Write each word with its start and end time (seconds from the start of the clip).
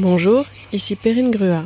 Bonjour, 0.00 0.44
ici 0.72 0.94
Perrine 0.94 1.32
Grua. 1.32 1.64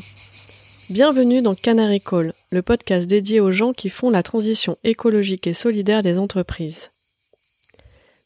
Bienvenue 0.88 1.42
dans 1.42 1.54
Canary 1.54 2.00
Call, 2.00 2.32
le 2.50 2.62
podcast 2.62 3.06
dédié 3.06 3.40
aux 3.40 3.52
gens 3.52 3.74
qui 3.74 3.90
font 3.90 4.08
la 4.08 4.22
transition 4.22 4.78
écologique 4.84 5.46
et 5.46 5.52
solidaire 5.52 6.02
des 6.02 6.16
entreprises. 6.16 6.90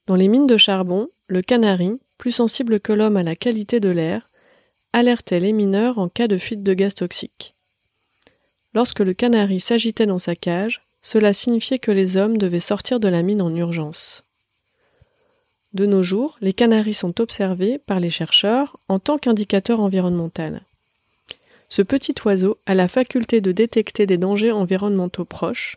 Dans 0.07 0.15
les 0.15 0.29
mines 0.29 0.47
de 0.47 0.57
charbon, 0.57 1.09
le 1.27 1.43
canari, 1.43 2.01
plus 2.19 2.31
sensible 2.31 2.79
que 2.79 2.93
l'homme 2.93 3.17
à 3.17 3.25
la 3.25 3.35
qualité 3.35 3.81
de 3.81 3.89
l'air, 3.89 4.29
alertait 4.93 5.41
les 5.41 5.53
mineurs 5.53 5.99
en 5.99 6.09
cas 6.09 6.29
de 6.29 6.39
fuite 6.39 6.63
de 6.63 6.75
gaz 6.75 6.95
toxiques. 6.95 7.55
Lorsque 8.75 9.01
le 9.01 9.13
canari 9.13 9.59
s'agitait 9.59 10.07
dans 10.07 10.21
sa 10.21 10.37
cage, 10.37 10.83
cela 11.03 11.33
signifiait 11.33 11.81
que 11.81 11.91
les 11.91 12.17
hommes 12.17 12.39
devaient 12.39 12.61
sortir 12.61 13.01
de 13.01 13.09
la 13.09 13.23
mine 13.23 13.43
en 13.43 13.53
urgence. 13.55 14.26
De 15.77 15.85
nos 15.85 16.03
jours, 16.03 16.39
les 16.41 16.55
canaris 16.55 16.95
sont 16.95 17.21
observés 17.21 17.79
par 17.87 18.01
les 18.01 18.09
chercheurs 18.09 18.79
en 18.89 18.99
tant 18.99 19.19
qu'indicateur 19.19 19.81
environnemental. 19.81 20.63
Ce 21.69 21.83
petit 21.83 22.15
oiseau 22.25 22.57
a 22.65 22.75
la 22.75 22.89
faculté 22.89 23.43
de 23.43 23.53
détecter 23.53 24.07
des 24.07 24.17
dangers 24.17 24.53
environnementaux 24.53 25.27
proches, 25.27 25.77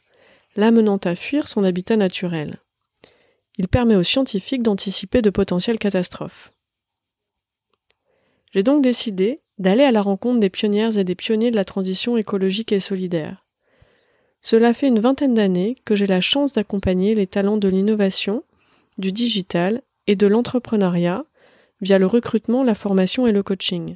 l'amenant 0.56 1.02
à 1.04 1.16
fuir 1.16 1.50
son 1.50 1.66
habitat 1.66 1.98
naturel. 1.98 2.60
Il 3.58 3.68
permet 3.68 3.98
aux 3.98 4.04
scientifiques 4.04 4.64
d'anticiper 4.64 5.22
de 5.22 5.30
potentielles 5.30 5.80
catastrophes. 5.80 6.54
J'ai 8.54 8.64
donc 8.64 8.82
décidé 8.82 9.42
d'aller 9.58 9.84
à 9.84 9.92
la 9.92 10.02
rencontre 10.02 10.40
des 10.40 10.50
pionnières 10.50 10.98
et 10.98 11.04
des 11.04 11.16
pionniers 11.16 11.52
de 11.52 11.58
la 11.58 11.66
transition 11.66 12.16
écologique 12.16 12.72
et 12.72 12.80
solidaire. 12.80 13.44
Cela 14.42 14.74
fait 14.74 14.88
une 14.88 15.02
vingtaine 15.02 15.34
d'années 15.34 15.76
que 15.84 15.98
j'ai 15.98 16.08
la 16.08 16.22
chance 16.22 16.54
d'accompagner 16.54 17.16
les 17.16 17.28
talents 17.28 17.58
de 17.58 17.68
l'innovation, 17.68 18.44
du 18.98 19.12
digital 19.12 19.82
et 20.10 20.16
de 20.16 20.26
l'entrepreneuriat 20.26 21.24
via 21.82 22.00
le 22.00 22.08
recrutement, 22.08 22.64
la 22.64 22.74
formation 22.74 23.28
et 23.28 23.32
le 23.32 23.44
coaching. 23.44 23.96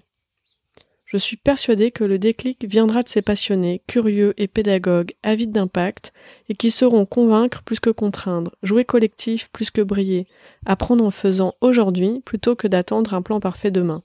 Je 1.08 1.18
suis 1.18 1.38
persuadée 1.38 1.90
que 1.90 2.04
le 2.04 2.20
déclic 2.20 2.66
viendra 2.66 3.02
de 3.02 3.10
ces 3.10 3.24
passionnés, 3.24 3.82
curieux 3.88 4.36
et 4.38 4.48
pédagogues, 4.48 5.16
avides 5.24 5.52
d'impact, 5.52 6.14
et 6.50 6.56
qui 6.56 6.70
sauront 6.70 7.08
convaincre 7.08 7.64
plus 7.64 7.80
que 7.80 7.90
contraindre, 7.90 8.52
jouer 8.62 8.86
collectif 8.86 9.50
plus 9.52 9.72
que 9.72 9.82
briller, 9.82 10.28
apprendre 10.68 11.04
en 11.04 11.10
faisant 11.10 11.56
aujourd'hui 11.62 12.22
plutôt 12.24 12.56
que 12.56 12.68
d'attendre 12.68 13.16
un 13.16 13.24
plan 13.24 13.40
parfait 13.40 13.72
demain. 13.72 14.04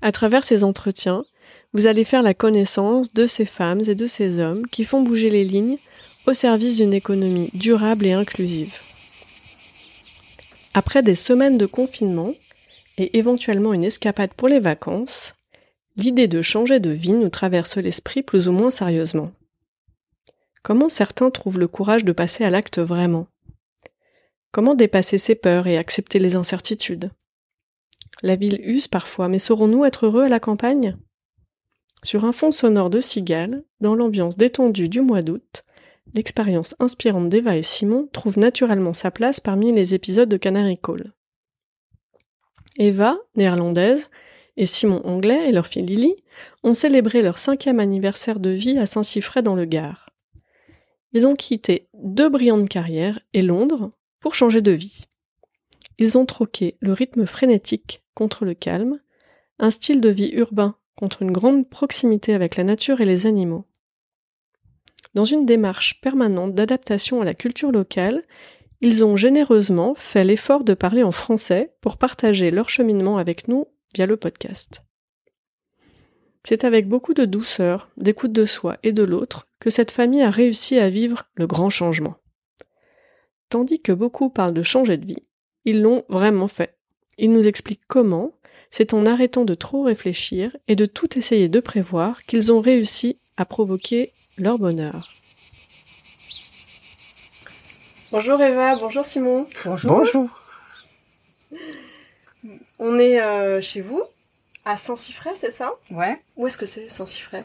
À 0.00 0.10
travers 0.10 0.42
ces 0.42 0.64
entretiens, 0.64 1.26
vous 1.74 1.86
allez 1.86 2.04
faire 2.04 2.22
la 2.22 2.32
connaissance 2.32 3.12
de 3.12 3.26
ces 3.26 3.44
femmes 3.44 3.82
et 3.86 3.94
de 3.94 4.06
ces 4.06 4.40
hommes 4.40 4.66
qui 4.68 4.84
font 4.84 5.02
bouger 5.02 5.28
les 5.28 5.44
lignes 5.44 5.76
au 6.26 6.32
service 6.32 6.76
d'une 6.76 6.94
économie 6.94 7.50
durable 7.52 8.06
et 8.06 8.12
inclusive. 8.12 8.93
Après 10.76 11.02
des 11.02 11.14
semaines 11.14 11.56
de 11.56 11.66
confinement 11.66 12.32
et 12.98 13.16
éventuellement 13.16 13.72
une 13.72 13.84
escapade 13.84 14.34
pour 14.34 14.48
les 14.48 14.58
vacances, 14.58 15.34
l'idée 15.96 16.26
de 16.26 16.42
changer 16.42 16.80
de 16.80 16.90
vie 16.90 17.12
nous 17.12 17.28
traverse 17.28 17.76
l'esprit 17.76 18.24
plus 18.24 18.48
ou 18.48 18.52
moins 18.52 18.70
sérieusement. 18.70 19.30
Comment 20.64 20.88
certains 20.88 21.30
trouvent 21.30 21.60
le 21.60 21.68
courage 21.68 22.04
de 22.04 22.10
passer 22.10 22.42
à 22.42 22.50
l'acte 22.50 22.80
vraiment? 22.80 23.28
Comment 24.50 24.74
dépasser 24.74 25.16
ses 25.16 25.36
peurs 25.36 25.68
et 25.68 25.78
accepter 25.78 26.18
les 26.18 26.34
incertitudes? 26.34 27.10
La 28.22 28.34
ville 28.34 28.60
use 28.60 28.88
parfois, 28.88 29.28
mais 29.28 29.38
saurons-nous 29.38 29.84
être 29.84 30.06
heureux 30.06 30.24
à 30.24 30.28
la 30.28 30.40
campagne? 30.40 30.96
Sur 32.02 32.24
un 32.24 32.32
fond 32.32 32.50
sonore 32.50 32.90
de 32.90 32.98
cigales, 32.98 33.62
dans 33.80 33.94
l'ambiance 33.94 34.36
détendue 34.36 34.88
du 34.88 35.02
mois 35.02 35.22
d'août, 35.22 35.64
l'expérience 36.12 36.74
inspirante 36.78 37.28
d'Eva 37.28 37.56
et 37.56 37.62
Simon 37.62 38.08
trouve 38.12 38.38
naturellement 38.38 38.92
sa 38.92 39.10
place 39.10 39.40
parmi 39.40 39.72
les 39.72 39.94
épisodes 39.94 40.28
de 40.28 40.36
Canary 40.36 40.78
Call. 40.78 41.12
Eva, 42.76 43.16
néerlandaise, 43.36 44.08
et 44.56 44.66
Simon 44.66 45.00
anglais 45.04 45.48
et 45.48 45.52
leur 45.52 45.66
fille 45.66 45.84
Lily 45.84 46.14
ont 46.62 46.72
célébré 46.72 47.22
leur 47.22 47.38
cinquième 47.38 47.80
anniversaire 47.80 48.38
de 48.38 48.50
vie 48.50 48.78
à 48.78 48.86
Saint-Siffray 48.86 49.42
dans 49.42 49.56
le 49.56 49.64
Gard. 49.64 50.10
Ils 51.12 51.26
ont 51.26 51.34
quitté 51.34 51.88
deux 51.94 52.28
brillantes 52.28 52.68
carrières 52.68 53.20
et 53.32 53.42
Londres 53.42 53.90
pour 54.20 54.34
changer 54.34 54.60
de 54.60 54.72
vie. 54.72 55.04
Ils 55.98 56.18
ont 56.18 56.26
troqué 56.26 56.76
le 56.80 56.92
rythme 56.92 57.26
frénétique 57.26 58.02
contre 58.14 58.44
le 58.44 58.54
calme, 58.54 59.00
un 59.58 59.70
style 59.70 60.00
de 60.00 60.08
vie 60.08 60.32
urbain 60.32 60.76
contre 60.96 61.22
une 61.22 61.32
grande 61.32 61.68
proximité 61.68 62.34
avec 62.34 62.56
la 62.56 62.64
nature 62.64 63.00
et 63.00 63.04
les 63.04 63.26
animaux. 63.26 63.66
Dans 65.14 65.24
une 65.24 65.46
démarche 65.46 66.00
permanente 66.00 66.54
d'adaptation 66.54 67.20
à 67.20 67.24
la 67.24 67.34
culture 67.34 67.70
locale, 67.70 68.22
ils 68.80 69.04
ont 69.04 69.16
généreusement 69.16 69.94
fait 69.94 70.24
l'effort 70.24 70.64
de 70.64 70.74
parler 70.74 71.02
en 71.02 71.12
français 71.12 71.74
pour 71.80 71.96
partager 71.96 72.50
leur 72.50 72.68
cheminement 72.68 73.18
avec 73.18 73.48
nous 73.48 73.66
via 73.94 74.06
le 74.06 74.16
podcast. 74.16 74.82
C'est 76.46 76.64
avec 76.64 76.88
beaucoup 76.88 77.14
de 77.14 77.24
douceur, 77.24 77.88
d'écoute 77.96 78.32
de 78.32 78.44
soi 78.44 78.76
et 78.82 78.92
de 78.92 79.02
l'autre 79.02 79.48
que 79.60 79.70
cette 79.70 79.92
famille 79.92 80.20
a 80.20 80.30
réussi 80.30 80.78
à 80.78 80.90
vivre 80.90 81.24
le 81.36 81.46
grand 81.46 81.70
changement. 81.70 82.16
Tandis 83.48 83.80
que 83.80 83.92
beaucoup 83.92 84.28
parlent 84.28 84.52
de 84.52 84.62
changer 84.62 84.98
de 84.98 85.06
vie, 85.06 85.22
ils 85.64 85.80
l'ont 85.80 86.04
vraiment 86.08 86.48
fait. 86.48 86.76
Ils 87.16 87.32
nous 87.32 87.46
expliquent 87.46 87.86
comment, 87.86 88.32
c'est 88.70 88.92
en 88.92 89.06
arrêtant 89.06 89.44
de 89.44 89.54
trop 89.54 89.84
réfléchir 89.84 90.54
et 90.68 90.76
de 90.76 90.84
tout 90.84 91.16
essayer 91.16 91.48
de 91.48 91.60
prévoir 91.60 92.22
qu'ils 92.24 92.52
ont 92.52 92.60
réussi 92.60 93.16
à 93.36 93.46
provoquer 93.46 94.10
leur 94.38 94.58
bonheur. 94.58 95.08
Bonjour 98.12 98.40
Eva, 98.40 98.76
bonjour 98.76 99.04
Simon. 99.04 99.46
Bonjour. 99.64 99.90
Bonjour. 99.90 100.40
On 102.78 102.98
est 102.98 103.20
euh, 103.20 103.60
chez 103.60 103.80
vous, 103.80 104.02
à 104.64 104.76
Saint-Siffray, 104.76 105.34
c'est 105.36 105.50
ça? 105.50 105.72
Ouais. 105.90 106.20
Où 106.36 106.46
est-ce 106.46 106.58
que 106.58 106.66
c'est 106.66 106.88
Saint-Siffray 106.88 107.44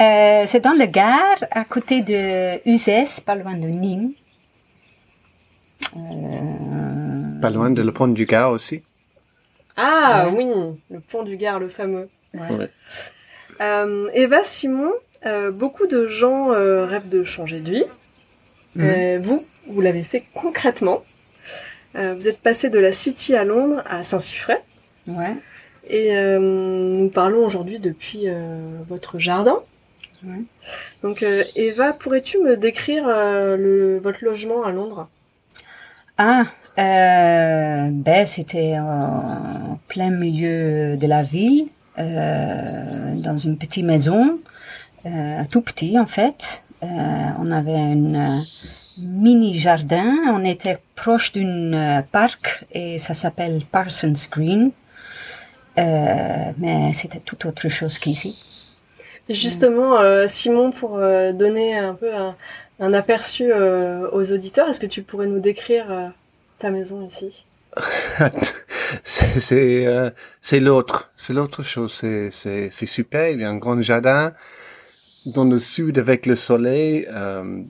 euh, 0.00 0.44
C'est 0.46 0.60
dans 0.60 0.72
le 0.72 0.86
Gard, 0.86 1.38
à 1.50 1.64
côté 1.64 2.02
de 2.02 2.58
Uzès, 2.68 3.20
pas 3.24 3.34
loin 3.34 3.56
de 3.56 3.66
Nîmes. 3.66 4.12
Euh... 5.96 7.40
Pas 7.40 7.50
loin 7.50 7.70
de 7.70 7.82
le 7.82 7.92
pont 7.92 8.08
du 8.08 8.26
Gard 8.26 8.52
aussi. 8.52 8.82
Ah 9.76 10.28
oui, 10.32 10.46
le 10.90 11.00
pont 11.00 11.22
du 11.22 11.36
Gard, 11.36 11.60
le 11.60 11.68
fameux. 11.68 12.08
Ouais. 12.34 12.68
Euh, 13.60 14.10
Eva, 14.12 14.42
Simon, 14.44 14.92
euh, 15.26 15.50
beaucoup 15.50 15.86
de 15.86 16.06
gens 16.06 16.52
euh, 16.52 16.84
rêvent 16.84 17.08
de 17.08 17.24
changer 17.24 17.60
de 17.60 17.70
vie. 17.70 17.84
Mhm. 18.76 19.20
vous, 19.22 19.44
vous 19.66 19.80
l'avez 19.80 20.02
fait 20.02 20.22
concrètement. 20.34 21.00
vous 21.94 22.28
êtes 22.28 22.40
passé 22.40 22.70
de 22.70 22.78
la 22.78 22.92
City 22.92 23.34
à 23.34 23.44
Londres 23.44 23.82
à 23.90 24.04
Saint-Siffray. 24.04 24.58
Ouais. 25.08 25.34
Et 25.88 26.12
nous 26.38 27.08
parlons 27.08 27.44
aujourd'hui 27.44 27.78
depuis 27.80 28.26
votre 28.88 29.18
jardin. 29.18 29.56
Ouais. 30.22 30.42
Donc 31.02 31.24
Eva, 31.56 31.92
pourrais-tu 31.94 32.38
me 32.38 32.56
décrire 32.56 33.08
le, 33.08 33.98
votre 33.98 34.22
logement 34.22 34.62
à 34.62 34.70
Londres? 34.70 35.08
Ah, 36.18 36.44
ben 36.76 38.26
c'était 38.26 38.76
en 38.78 39.80
plein 39.88 40.10
milieu 40.10 40.96
de 40.96 41.06
la 41.06 41.22
ville, 41.22 41.64
dans 41.96 43.36
une 43.36 43.56
petite 43.56 43.84
maison 43.84 44.38
euh, 45.06 45.42
tout 45.50 45.60
petit 45.60 45.98
en 45.98 46.06
fait. 46.06 46.62
Euh, 46.82 46.86
on 47.38 47.50
avait 47.50 47.74
un 47.74 48.44
mini 48.98 49.58
jardin. 49.58 50.14
On 50.30 50.44
était 50.44 50.78
proche 50.94 51.32
d'une 51.32 51.74
euh, 51.74 52.00
parc 52.12 52.64
et 52.72 52.98
ça 52.98 53.14
s'appelle 53.14 53.60
Parsons 53.70 54.12
Green. 54.30 54.70
mais 55.76 56.92
c'était 56.92 57.20
tout 57.20 57.46
autre 57.46 57.68
chose 57.68 57.98
qu'ici. 57.98 58.36
Justement, 59.30 59.98
Simon, 60.26 60.72
pour 60.72 60.96
donner 60.98 61.76
un 61.76 61.94
peu 61.94 62.10
un, 62.80 62.92
aperçu 62.94 63.52
aux 63.52 64.32
auditeurs, 64.32 64.70
est-ce 64.70 64.80
que 64.80 64.86
tu 64.86 65.02
pourrais 65.02 65.26
nous 65.26 65.38
décrire 65.38 65.86
ta 66.58 66.70
maison 66.70 67.06
ici? 67.06 67.44
C'est 69.04 70.60
l'autre, 70.60 71.10
c'est 71.18 71.34
l'autre 71.34 71.62
chose. 71.62 71.92
C'est 71.92 72.86
super. 72.86 73.28
Il 73.28 73.40
y 73.40 73.44
a 73.44 73.50
un 73.50 73.56
grand 73.56 73.80
jardin 73.82 74.32
dans 75.26 75.44
le 75.44 75.58
sud 75.58 75.98
avec 75.98 76.26
le 76.26 76.36
soleil, 76.36 77.06
euh, 77.10 77.60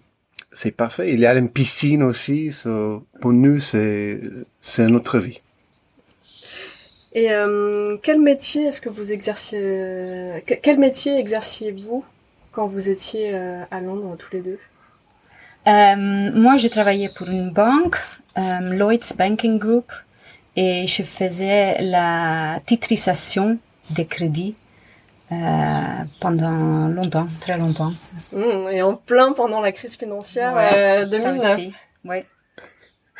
c'est 0.52 0.70
parfait. 0.70 1.12
Il 1.12 1.20
y 1.20 1.26
a 1.26 1.34
une 1.34 1.48
piscine 1.48 2.02
aussi. 2.02 2.50
pour 3.20 3.32
nous, 3.32 3.60
c'est 3.60 4.20
c'est 4.60 4.86
notre 4.86 5.18
vie. 5.18 5.40
Et 7.14 7.32
euh, 7.32 7.96
quel 8.02 8.20
métier 8.20 8.66
est-ce 8.66 8.80
que 8.80 8.88
vous 8.88 9.12
exerciez 9.12 10.42
Quel 10.62 10.78
métier 10.78 11.18
exerciez-vous 11.18 12.04
quand 12.52 12.66
vous 12.66 12.88
étiez 12.88 13.34
euh, 13.34 13.62
à 13.70 13.80
Londres 13.80 14.16
tous 14.18 14.34
les 14.36 14.42
deux? 14.42 14.58
Moi, 15.66 16.56
j'ai 16.56 16.70
travaillé 16.70 17.10
pour 17.14 17.28
une 17.28 17.50
banque, 17.50 17.96
Lloyd's 18.36 19.14
Banking 19.18 19.58
Group, 19.58 19.92
et 20.56 20.86
je 20.86 21.02
faisais 21.02 21.82
la 21.82 22.60
titrisation 22.64 23.58
des 23.94 24.06
crédits 24.06 24.56
euh, 25.30 26.04
pendant 26.20 26.88
longtemps, 26.88 27.26
très 27.40 27.58
longtemps. 27.58 27.90
Mmh, 28.32 28.68
et 28.72 28.82
en 28.82 28.94
plein 28.94 29.32
pendant 29.32 29.60
la 29.60 29.72
crise 29.72 29.96
financière 29.96 30.54
ouais, 30.54 31.06
2009. 31.06 31.60
Oui. 32.04 32.16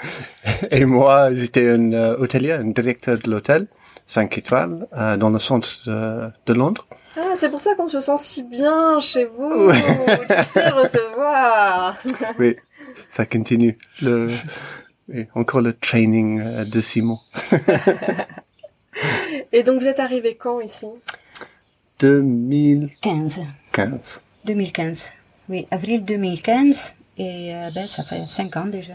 Et 0.70 0.84
moi, 0.84 1.34
j'étais 1.34 1.68
un 1.68 1.92
euh, 1.92 2.16
hôtelier, 2.18 2.52
un 2.52 2.68
directeur 2.70 3.18
de 3.18 3.30
l'hôtel. 3.30 3.66
5 4.06 4.38
étoiles 4.38 4.86
euh, 4.96 5.18
dans 5.18 5.28
le 5.28 5.38
centre 5.38 5.68
de, 5.86 6.30
de 6.46 6.52
Londres. 6.54 6.86
Ah, 7.16 7.32
c'est 7.34 7.50
pour 7.50 7.60
ça 7.60 7.74
qu'on 7.74 7.88
se 7.88 8.00
sent 8.00 8.16
si 8.16 8.42
bien 8.42 8.98
chez 9.00 9.26
vous. 9.26 9.70
tu 9.70 10.42
sais 10.44 10.68
recevoir. 10.70 11.94
oui, 12.38 12.56
ça 13.10 13.26
continue. 13.26 13.76
Le, 14.00 14.30
oui, 15.10 15.26
encore 15.34 15.60
le 15.60 15.74
training 15.74 16.40
euh, 16.40 16.64
de 16.64 16.80
Simon. 16.80 17.18
Et 19.52 19.62
donc, 19.62 19.80
vous 19.80 19.86
êtes 19.86 20.00
arrivé 20.00 20.36
quand 20.36 20.60
ici? 20.60 20.86
2015. 21.98 23.40
15. 23.72 24.20
2015. 24.44 25.12
Oui, 25.48 25.66
avril 25.70 26.04
2015. 26.04 26.94
Et 27.18 27.54
euh, 27.54 27.70
ben, 27.74 27.86
ça 27.86 28.04
fait 28.04 28.26
5 28.26 28.56
ans 28.56 28.66
déjà. 28.66 28.94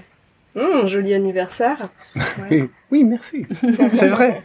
Hum, 0.55 0.87
joli 0.87 1.13
anniversaire. 1.13 1.89
Oui, 2.49 2.69
oui, 2.91 3.03
merci. 3.03 3.45
c'est 3.93 4.07
vrai. 4.07 4.43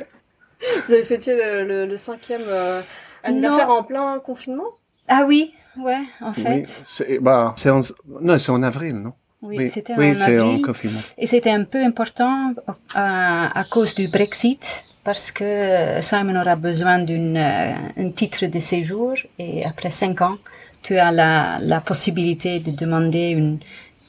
Vous 0.86 0.92
avez 0.92 1.04
fêté 1.04 1.36
le, 1.36 1.86
le, 1.86 1.96
cinquième 1.96 2.42
euh, 2.46 2.80
anniversaire 3.22 3.70
en 3.70 3.84
plein 3.84 4.18
confinement? 4.18 4.70
Ah 5.06 5.24
oui, 5.26 5.52
ouais, 5.78 6.00
en 6.20 6.32
fait. 6.32 6.64
Oui, 6.66 6.84
c'est 6.92 7.18
bah, 7.20 7.54
en, 7.66 7.80
non, 8.20 8.38
c'est 8.38 8.50
en 8.50 8.62
avril, 8.62 8.94
non? 8.96 9.12
Oui, 9.40 9.68
c'était 9.68 9.94
oui, 9.96 10.10
en 10.10 10.20
avril. 10.20 10.40
En 10.40 10.62
confinement. 10.62 10.98
Et 11.16 11.26
c'était 11.26 11.50
un 11.50 11.64
peu 11.64 11.82
important 11.84 12.54
à, 12.94 13.56
à, 13.58 13.64
cause 13.64 13.94
du 13.94 14.08
Brexit 14.08 14.84
parce 15.08 15.30
que 15.32 16.02
Simon 16.02 16.38
aura 16.38 16.54
besoin 16.56 16.98
d'un 16.98 17.34
euh, 17.36 18.10
titre 18.14 18.44
de 18.44 18.58
séjour 18.58 19.14
et 19.38 19.64
après 19.64 19.88
cinq 19.88 20.20
ans, 20.20 20.36
tu 20.82 20.98
as 20.98 21.10
la, 21.10 21.58
la 21.62 21.80
possibilité 21.80 22.60
de 22.60 22.72
demander 22.72 23.30
une, 23.30 23.58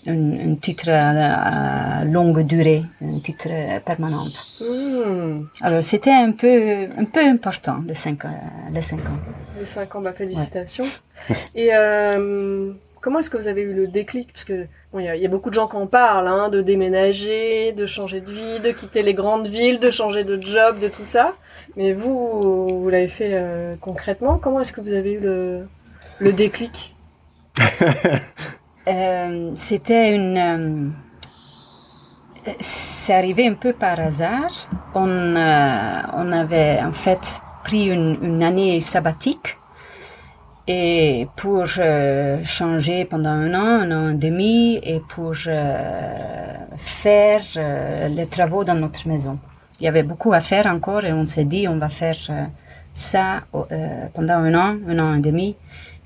un, 0.07 0.55
titre 0.55 0.89
à, 0.89 2.03
longue 2.03 2.41
durée, 2.45 2.83
un 3.01 3.19
titre 3.19 3.47
permanent. 3.85 4.27
Hmm. 4.59 5.45
Alors 5.61 5.85
c'était 5.85 6.11
un 6.11 6.33
peu, 6.33 6.89
un 6.97 7.05
peu 7.05 7.21
important, 7.21 7.77
les 7.87 7.93
cinq, 7.93 8.19
les 8.69 8.81
cinq 8.81 8.99
ans. 8.99 9.19
Les 9.57 9.65
cinq 9.65 9.95
ans, 9.95 10.01
bah, 10.01 10.11
félicitations. 10.11 10.89
Et 11.55 11.69
euh, 11.71 12.73
comment 13.01 13.19
est-ce 13.19 13.29
que 13.29 13.37
vous 13.37 13.47
avez 13.47 13.61
eu 13.61 13.73
le 13.73 13.87
déclic? 13.87 14.31
Parce 14.33 14.45
que 14.45 14.65
il 14.95 15.01
y, 15.01 15.25
a 15.25 15.29
beaucoup 15.29 15.49
de 15.49 15.53
gens 15.53 15.67
qui 15.67 15.75
en 15.75 15.85
parlent, 15.85 16.27
hein, 16.27 16.49
de 16.49 16.61
déménager, 16.61 17.73
de 17.73 17.85
changer 17.85 18.21
de 18.21 18.31
vie, 18.31 18.59
de 18.59 18.71
quitter 18.71 19.03
les 19.03 19.13
grandes 19.13 19.47
villes, 19.47 19.79
de 19.79 19.91
changer 19.91 20.23
de 20.23 20.41
job, 20.41 20.79
de 20.79 20.87
tout 20.87 21.03
ça. 21.03 21.35
Mais 21.75 21.93
vous, 21.93 22.81
vous 22.81 22.89
l'avez 22.89 23.07
fait 23.07 23.33
euh, 23.33 23.75
concrètement. 23.79 24.39
Comment 24.39 24.61
est-ce 24.61 24.73
que 24.73 24.81
vous 24.81 24.93
avez 24.93 25.13
eu 25.13 25.19
le, 25.19 25.67
le 26.19 26.33
déclic? 26.33 26.95
Euh, 28.87 29.51
c'était 29.55 30.15
une. 30.15 30.37
Euh, 30.37 30.89
c'est 32.59 33.13
arrivé 33.13 33.45
un 33.45 33.53
peu 33.53 33.71
par 33.71 33.99
hasard. 33.99 34.67
On, 34.95 35.07
euh, 35.07 36.01
on 36.13 36.31
avait 36.31 36.79
en 36.81 36.93
fait 36.93 37.39
pris 37.63 37.85
une, 37.85 38.17
une, 38.23 38.41
année 38.41 38.81
sabbatique 38.81 39.58
et 40.71 41.27
pour 41.35 41.65
changer 42.45 43.03
pendant 43.05 43.29
un 43.29 43.53
an, 43.55 43.81
un 43.85 43.91
an 43.91 44.09
et 44.11 44.19
demi, 44.27 44.79
et 44.83 45.01
pour 45.09 45.35
faire 46.77 47.41
les 48.17 48.27
travaux 48.27 48.63
dans 48.63 48.75
notre 48.75 49.07
maison. 49.07 49.39
Il 49.79 49.85
y 49.85 49.87
avait 49.87 50.03
beaucoup 50.03 50.31
à 50.31 50.41
faire 50.41 50.67
encore 50.67 51.03
et 51.05 51.13
on 51.13 51.25
s'est 51.25 51.43
dit 51.45 51.67
on 51.67 51.79
va 51.79 51.89
faire 51.89 52.19
ça 52.93 53.41
pendant 54.13 54.35
un 54.35 54.53
an, 54.53 54.75
un 54.87 54.99
an 54.99 55.15
et 55.15 55.21
demi, 55.21 55.55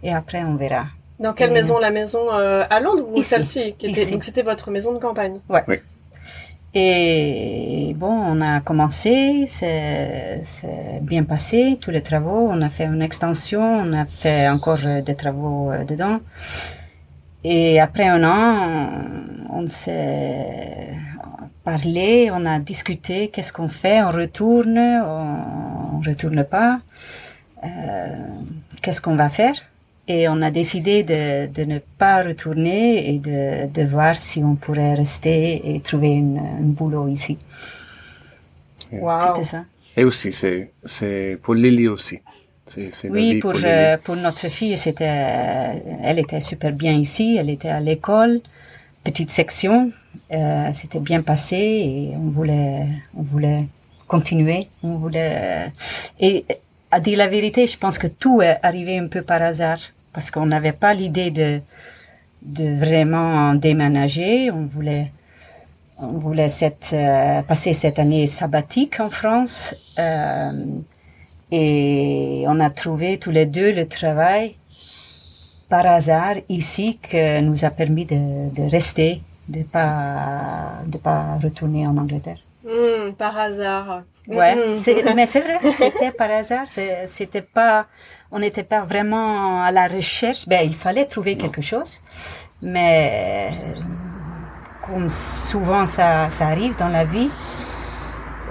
et 0.01 0.13
après 0.13 0.43
on 0.43 0.55
verra. 0.55 0.85
Dans 1.19 1.33
quelle 1.33 1.51
maison? 1.51 1.77
La 1.77 1.91
maison 1.91 2.21
euh, 2.33 2.63
à 2.69 2.79
Londres 2.79 3.07
ou 3.13 3.21
celle-ci 3.21 3.75
Donc 4.11 4.23
c'était 4.23 4.41
votre 4.43 4.71
maison 4.71 4.93
de 4.93 4.99
campagne? 4.99 5.39
Ouais. 5.49 5.63
Oui. 5.67 5.77
Et 6.75 7.93
bon, 7.95 8.11
on 8.11 8.41
a 8.41 8.59
commencé, 8.61 9.45
c'est 9.47 10.41
bien 11.01 11.23
passé, 11.23 11.77
tous 11.79 11.91
les 11.91 12.01
travaux. 12.01 12.47
On 12.49 12.61
a 12.61 12.69
fait 12.69 12.85
une 12.85 13.03
extension, 13.03 13.61
on 13.61 13.93
a 13.93 14.05
fait 14.05 14.49
encore 14.49 14.79
des 15.05 15.15
travaux 15.15 15.71
euh, 15.71 15.83
dedans. 15.83 16.19
Et 17.43 17.79
après 17.79 18.07
un 18.07 18.23
an, 18.23 18.89
on 19.49 19.67
s'est 19.67 20.95
parlé, 21.63 22.31
on 22.31 22.45
a 22.45 22.59
discuté, 22.59 23.27
qu'est-ce 23.27 23.53
qu'on 23.53 23.69
fait, 23.69 24.01
on 24.01 24.11
retourne, 24.11 24.77
on, 24.77 25.99
ne 25.99 26.09
retourne 26.09 26.43
pas, 26.43 26.79
euh, 27.63 28.15
qu'est-ce 28.81 29.01
qu'on 29.01 29.15
va 29.15 29.29
faire? 29.29 29.55
Et 30.07 30.27
on 30.27 30.41
a 30.41 30.51
décidé 30.51 31.03
de, 31.03 31.53
de, 31.53 31.63
ne 31.63 31.79
pas 31.79 32.23
retourner 32.23 33.13
et 33.13 33.19
de, 33.19 33.71
de, 33.71 33.83
voir 33.83 34.17
si 34.17 34.43
on 34.43 34.55
pourrait 34.55 34.95
rester 34.95 35.75
et 35.75 35.79
trouver 35.79 36.17
un 36.17 36.63
boulot 36.63 37.07
ici. 37.07 37.37
Wow. 38.91 39.35
C'était 39.35 39.47
ça. 39.47 39.63
Et 39.95 40.03
aussi, 40.03 40.33
c'est, 40.33 40.71
c'est 40.83 41.37
pour 41.41 41.53
Lily 41.53 41.87
aussi. 41.87 42.19
Oui, 43.09 43.39
pour, 43.39 43.51
pour, 43.51 43.61
euh, 43.63 43.97
pour, 44.03 44.15
notre 44.15 44.49
fille, 44.49 44.77
c'était, 44.77 45.05
elle 45.05 46.19
était 46.19 46.39
super 46.39 46.71
bien 46.71 46.93
ici. 46.93 47.37
Elle 47.39 47.49
était 47.49 47.69
à 47.69 47.79
l'école, 47.79 48.41
petite 49.03 49.31
section. 49.31 49.91
Euh, 50.31 50.69
c'était 50.73 50.99
bien 50.99 51.21
passé 51.21 51.57
et 51.57 52.13
on 52.15 52.29
voulait, 52.29 52.87
on 53.15 53.21
voulait 53.21 53.65
continuer. 54.07 54.67
On 54.81 54.95
voulait, 54.95 55.71
et 56.19 56.45
à 56.93 56.99
dire 56.99 57.17
la 57.17 57.27
vérité, 57.27 57.65
je 57.65 57.75
pense 57.75 57.97
que 57.97 58.05
tout 58.05 58.43
est 58.43 58.59
arrivé 58.61 58.99
un 58.99 59.07
peu 59.07 59.23
par 59.23 59.41
hasard 59.41 59.79
parce 60.13 60.29
qu'on 60.29 60.45
n'avait 60.45 60.77
pas 60.83 60.93
l'idée 60.93 61.31
de, 61.31 61.59
de 62.43 62.67
vraiment 62.75 63.55
déménager. 63.55 64.51
On 64.51 64.67
voulait, 64.67 65.11
on 65.97 66.19
voulait 66.19 66.49
cette, 66.49 66.91
euh, 66.93 67.41
passer 67.41 67.73
cette 67.73 67.97
année 67.97 68.27
sabbatique 68.27 68.99
en 68.99 69.09
France 69.09 69.73
euh, 69.97 70.51
et 71.51 72.45
on 72.47 72.59
a 72.59 72.69
trouvé 72.69 73.17
tous 73.17 73.31
les 73.31 73.47
deux 73.47 73.71
le 73.73 73.87
travail 73.87 74.55
par 75.69 75.87
hasard 75.87 76.35
ici 76.47 76.99
que 77.01 77.41
nous 77.41 77.65
a 77.65 77.71
permis 77.71 78.05
de, 78.05 78.53
de 78.53 78.69
rester, 78.69 79.19
de 79.49 79.63
pas 79.63 80.73
de 80.85 80.97
pas 80.99 81.39
retourner 81.41 81.87
en 81.87 81.97
Angleterre. 81.97 82.42
Hmm, 82.63 83.13
par 83.13 83.37
hasard. 83.37 84.03
Ouais, 84.27 84.55
hmm. 84.55 85.15
mais 85.15 85.25
c'est 85.25 85.41
vrai, 85.41 85.59
c'était 85.73 86.11
par 86.11 86.31
hasard. 86.31 86.65
C'était 87.05 87.41
pas, 87.41 87.87
on 88.31 88.39
n'était 88.39 88.63
pas 88.63 88.81
vraiment 88.81 89.63
à 89.63 89.71
la 89.71 89.87
recherche. 89.87 90.47
Ben, 90.47 90.61
il 90.63 90.75
fallait 90.75 91.05
trouver 91.05 91.37
quelque 91.37 91.61
chose, 91.61 91.99
mais 92.61 93.49
comme 94.85 95.09
souvent 95.09 95.85
ça, 95.85 96.29
ça 96.29 96.47
arrive 96.47 96.75
dans 96.77 96.89
la 96.89 97.03
vie, 97.03 97.29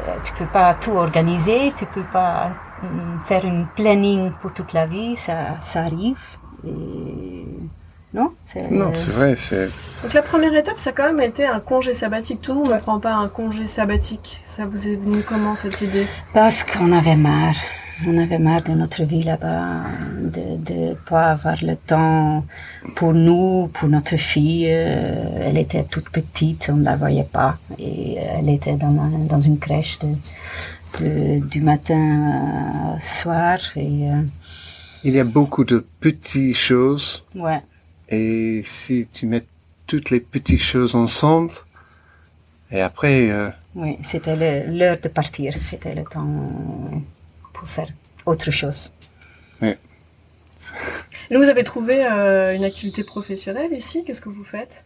euh, 0.09 0.15
tu 0.25 0.33
peux 0.35 0.47
pas 0.47 0.75
tout 0.75 0.93
organiser, 0.93 1.73
tu 1.77 1.87
peux 1.87 2.05
pas 2.13 2.51
hmm, 2.83 3.21
faire 3.27 3.45
une 3.45 3.67
planning 3.75 4.33
pour 4.41 4.53
toute 4.53 4.73
la 4.73 4.87
vie. 4.87 5.17
Ça, 5.17 5.59
ça 5.61 5.81
arrive. 5.83 6.19
Et 6.67 7.47
non 8.15 8.29
c'est... 8.45 8.71
Non, 8.71 8.93
c'est 8.95 9.13
vrai. 9.13 9.37
C'est... 9.39 9.71
Donc 10.03 10.13
la 10.13 10.23
première 10.23 10.55
étape, 10.55 10.79
ça 10.79 10.91
a 10.91 10.93
quand 10.93 11.07
même 11.13 11.21
été 11.21 11.47
un 11.47 11.61
congé 11.61 11.95
sabbatique. 11.95 12.41
Tout 12.43 12.53
le 12.53 12.59
monde 12.59 12.73
ne 12.73 12.79
prend 12.79 13.01
pas 13.01 13.15
un 13.15 13.29
congé 13.29 13.67
sabbatique. 13.67 14.41
Ça 14.45 14.67
vous 14.67 14.89
est 14.89 14.97
venu 14.97 15.23
comment 15.23 15.55
cette 15.55 15.81
idée? 15.81 16.07
Parce 16.35 16.65
qu'on 16.65 16.93
avait 16.93 17.17
marre. 17.17 17.57
On 18.05 18.19
avait 18.19 18.39
marre 18.39 18.65
de 18.65 18.73
notre 18.73 19.05
vie 19.05 19.23
là-bas, 19.23 19.83
de 20.19 20.73
ne 20.75 20.95
pas 20.95 21.31
avoir 21.31 21.57
le 21.63 21.77
temps 21.77 22.45
pour 22.97 23.13
nous, 23.15 23.71
pour 23.75 23.89
notre 23.89 24.17
fille. 24.17 24.67
Euh, 24.69 25.45
elle 25.45 25.57
était 25.57 25.85
toute 25.85 26.11
petite, 26.11 26.69
on 26.73 26.77
ne 26.79 26.85
la 26.85 26.97
voyait 26.97 27.29
pas. 27.33 27.55
Et 27.79 28.17
elle 28.17 28.49
était 28.49 28.77
dans, 28.77 28.91
dans 28.91 29.41
une 29.41 29.59
crèche 29.59 30.01
de, 30.01 31.49
du 31.49 31.61
matin 31.61 32.97
au 32.97 33.01
soir. 33.01 33.59
Et, 33.77 34.11
euh, 34.11 34.21
Il 35.05 35.15
y 35.15 35.21
a 35.21 35.25
beaucoup 35.25 35.65
de 35.65 35.85
petites 36.01 36.57
choses. 36.57 37.25
Ouais. 37.37 37.61
Et 38.13 38.63
si 38.67 39.09
tu 39.13 39.27
mets 39.27 39.43
toutes 39.87 40.11
les 40.11 40.21
petites 40.21 40.61
choses 40.61 40.95
ensemble, 40.95 41.53
et 42.71 42.83
après... 42.83 43.31
Euh, 43.31 43.49
oui, 43.75 43.97
c'était 44.03 44.67
l'heure 44.67 44.99
de 45.03 45.09
partir, 45.09 45.55
c'était 45.65 45.95
le 45.95 46.05
temps 46.05 47.03
pour 47.55 47.69
faire 47.69 47.89
autre 48.27 48.51
chose. 48.51 48.91
Oui. 49.63 49.73
vous 51.31 51.43
avez 51.43 51.65
trouvé 51.65 52.05
euh, 52.05 52.55
une 52.55 52.65
activité 52.65 53.03
professionnelle 53.03 53.73
ici? 53.73 54.05
Qu'est-ce 54.05 54.21
que 54.21 54.29
vous 54.29 54.45
faites? 54.45 54.85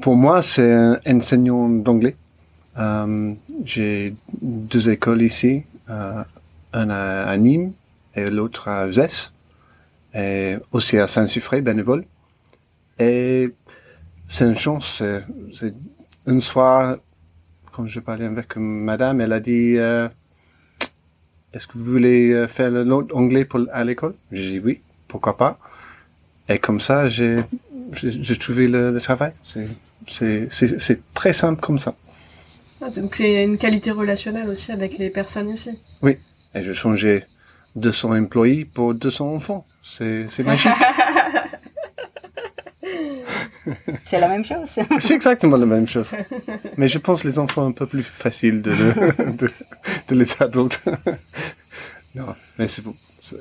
Pour 0.00 0.14
moi, 0.14 0.40
c'est 0.40 0.72
un 0.72 0.98
enseignant 1.06 1.68
d'anglais. 1.68 2.16
Euh, 2.78 3.34
j'ai 3.64 4.14
deux 4.40 4.88
écoles 4.88 5.22
ici, 5.22 5.64
euh, 5.90 6.22
un 6.72 6.90
à, 6.90 7.36
Nîmes 7.36 7.72
et 8.14 8.30
l'autre 8.30 8.68
à 8.68 8.86
Uzès 8.86 9.32
aussi 10.72 10.98
à 10.98 11.06
Saint-Suffré, 11.06 11.60
bénévole. 11.60 12.04
Et 12.98 13.48
c'est 14.28 14.44
une 14.44 14.58
chance. 14.58 15.02
C'est 15.58 15.72
une 16.26 16.40
soir, 16.40 16.96
quand 17.72 17.86
je 17.86 18.00
parlais 18.00 18.26
avec 18.26 18.56
madame, 18.56 19.20
elle 19.20 19.32
a 19.32 19.40
dit, 19.40 19.76
euh, 19.76 20.08
est-ce 21.54 21.66
que 21.66 21.78
vous 21.78 21.84
voulez 21.84 22.32
euh, 22.32 22.46
faire 22.46 22.70
l'anglais 22.70 23.44
pour, 23.44 23.60
à 23.72 23.84
l'école? 23.84 24.14
J'ai 24.32 24.50
dit 24.50 24.60
oui, 24.64 24.80
pourquoi 25.06 25.36
pas? 25.36 25.58
Et 26.48 26.58
comme 26.58 26.80
ça, 26.80 27.08
j'ai, 27.08 27.42
j'ai 27.92 28.38
trouvé 28.38 28.68
le, 28.68 28.98
travail. 29.00 29.32
C'est, 29.44 29.68
c'est, 30.50 30.78
c'est, 30.80 31.00
très 31.14 31.32
simple 31.32 31.60
comme 31.60 31.78
ça. 31.78 31.94
Ah, 32.80 32.90
donc 32.90 33.14
c'est 33.14 33.44
une 33.44 33.58
qualité 33.58 33.90
relationnelle 33.90 34.48
aussi 34.48 34.72
avec 34.72 34.98
les 34.98 35.10
personnes 35.10 35.50
ici. 35.50 35.70
Oui, 36.02 36.16
et 36.54 36.62
je 36.62 36.72
changeais 36.72 37.26
200 37.76 38.16
employés 38.16 38.64
pour 38.64 38.94
200 38.94 39.34
enfants. 39.34 39.66
C'est 39.96 40.26
c'est 40.30 40.42
magique. 40.42 40.70
C'est 44.06 44.20
la 44.20 44.28
même 44.28 44.44
chose. 44.44 44.68
c'est 45.00 45.14
exactement 45.14 45.56
la 45.56 45.66
même 45.66 45.88
chose. 45.88 46.06
Mais 46.76 46.88
je 46.88 46.98
pense 46.98 47.24
les 47.24 47.38
enfants 47.38 47.66
un 47.66 47.72
peu 47.72 47.86
plus 47.86 48.02
facile 48.02 48.62
de, 48.62 48.72
de, 48.72 49.50
de 50.08 50.14
les 50.14 50.26
adultes. 50.40 50.80
non, 52.14 52.26
mais 52.58 52.68
c'est 52.68 52.82
pour 52.82 52.94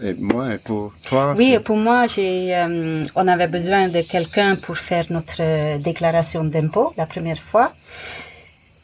et 0.03 0.13
moi 0.19 0.53
et 0.53 0.57
pour 0.57 0.93
toi. 1.07 1.33
Oui, 1.37 1.57
pour 1.63 1.77
moi, 1.77 2.07
j'ai, 2.07 2.53
euh, 2.53 3.05
on 3.15 3.25
avait 3.25 3.47
besoin 3.47 3.87
de 3.87 4.01
quelqu'un 4.01 4.57
pour 4.57 4.77
faire 4.77 5.05
notre 5.11 5.37
euh, 5.39 5.77
déclaration 5.77 6.43
d'impôt 6.43 6.93
la 6.97 7.05
première 7.05 7.39
fois. 7.39 7.71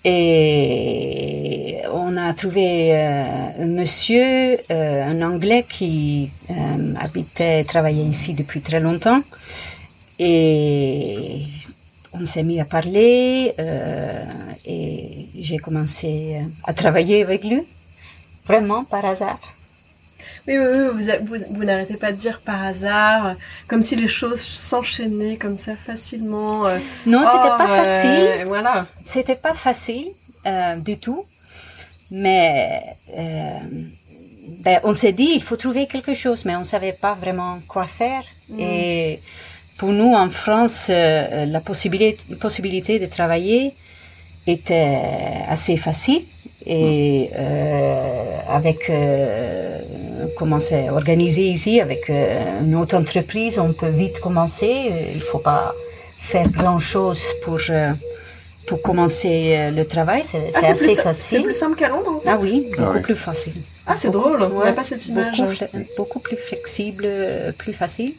Et 0.05 1.77
on 1.93 2.17
a 2.17 2.33
trouvé 2.33 2.93
euh, 2.93 3.63
un 3.63 3.67
monsieur, 3.67 4.57
euh, 4.69 5.09
un 5.09 5.21
Anglais 5.21 5.65
qui 5.67 6.29
euh, 6.49 6.93
habitait 6.99 7.63
travaillait 7.63 8.03
ici 8.03 8.33
depuis 8.33 8.59
très 8.61 8.81
longtemps. 8.81 9.21
Et 10.19 11.43
on 12.13 12.25
s'est 12.25 12.43
mis 12.43 12.59
à 12.59 12.65
parler 12.65 13.53
euh, 13.59 14.23
et 14.65 15.27
j'ai 15.39 15.57
commencé 15.57 16.37
à 16.65 16.73
travailler 16.73 17.23
avec 17.23 17.43
lui, 17.43 17.61
vraiment 18.45 18.83
par 18.83 19.05
hasard. 19.05 19.39
Oui, 20.47 20.57
oui, 20.57 20.65
oui, 20.67 20.87
vous, 20.93 21.25
vous, 21.27 21.43
vous 21.55 21.63
n'arrêtez 21.63 21.95
pas 21.95 22.11
de 22.11 22.17
dire 22.17 22.41
par 22.45 22.61
hasard, 22.63 23.27
euh, 23.27 23.33
comme 23.67 23.81
si 23.81 23.95
les 23.95 24.09
choses 24.09 24.41
s'enchaînaient 24.41 25.37
comme 25.37 25.57
ça 25.57 25.75
facilement. 25.75 26.67
euh, 26.67 26.77
Non, 27.05 27.23
c'était 27.25 27.37
oh, 27.45 27.57
pas 27.57 27.69
euh, 27.71 27.83
facile. 27.83 28.45
Voilà. 28.47 28.85
C'était 29.05 29.35
pas 29.35 29.53
facile 29.53 30.07
euh, 30.45 30.75
du 30.75 30.97
tout, 30.97 31.23
mais 32.11 32.81
euh, 33.17 33.57
ben, 34.65 34.81
on 34.83 34.93
s'est 34.95 35.13
dit 35.13 35.31
il 35.35 35.41
faut 35.43 35.55
trouver 35.55 35.87
quelque 35.87 36.13
chose, 36.13 36.43
mais 36.45 36.55
on 36.57 36.65
savait 36.65 36.93
pas 36.93 37.13
vraiment 37.13 37.59
quoi 37.67 37.87
faire. 37.87 38.23
Et 38.59 39.21
pour 39.77 39.89
nous 39.89 40.13
en 40.13 40.29
France, 40.29 40.87
euh, 40.89 41.45
la 41.45 41.61
possibilité, 41.61 42.17
possibilité 42.35 42.99
de 42.99 43.05
travailler 43.05 43.73
était 44.45 44.99
assez 45.47 45.77
facile. 45.77 46.21
Et 46.65 47.29
euh, 47.37 48.37
avec 48.49 48.89
euh, 48.89 49.79
comment 50.37 50.59
c'est 50.59 50.89
organisé 50.89 51.43
ici, 51.47 51.81
avec 51.81 52.09
euh, 52.09 52.61
une 52.63 52.75
autre 52.75 52.95
entreprise, 52.95 53.59
on 53.59 53.73
peut 53.73 53.89
vite 53.89 54.19
commencer. 54.19 54.91
Il 55.13 55.21
faut 55.21 55.39
pas 55.39 55.73
faire 56.17 56.47
grand 56.49 56.79
chose 56.79 57.21
pour 57.43 57.59
euh, 57.69 57.91
pour 58.67 58.81
commencer 58.81 59.55
euh, 59.57 59.71
le 59.71 59.85
travail. 59.85 60.23
C'est 60.23 60.51
Ah, 60.55 60.59
c'est 60.61 60.67
c'est 60.67 60.73
plus, 60.75 60.85
assez 60.85 60.95
c'est 60.95 61.01
facile. 61.03 61.43
plus 61.43 61.53
simple 61.53 61.75
qu'à 61.75 61.89
Londres. 61.89 62.13
en 62.15 62.19
fait? 62.21 62.29
Ah 62.29 62.37
oui, 62.39 62.67
beaucoup 62.77 62.93
oui. 62.93 63.01
plus 63.01 63.15
facile. 63.15 63.53
Ah, 63.85 63.95
c'est 63.97 64.09
drôle. 64.11 64.41
On 64.43 64.59
ouais, 64.59 64.65
n'a 64.67 64.73
pas 64.73 64.85
cette 64.85 65.05
image. 65.07 65.37
Beaucoup, 65.37 65.77
beaucoup 65.97 66.19
plus 66.19 66.37
flexible, 66.37 67.05
plus 67.57 67.73
facile. 67.73 68.13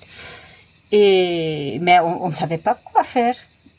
Et, 0.92 1.78
mais 1.80 1.98
on 2.00 2.28
ne 2.28 2.34
savait 2.34 2.58
pas 2.58 2.76
quoi 2.84 3.02
faire. 3.02 3.34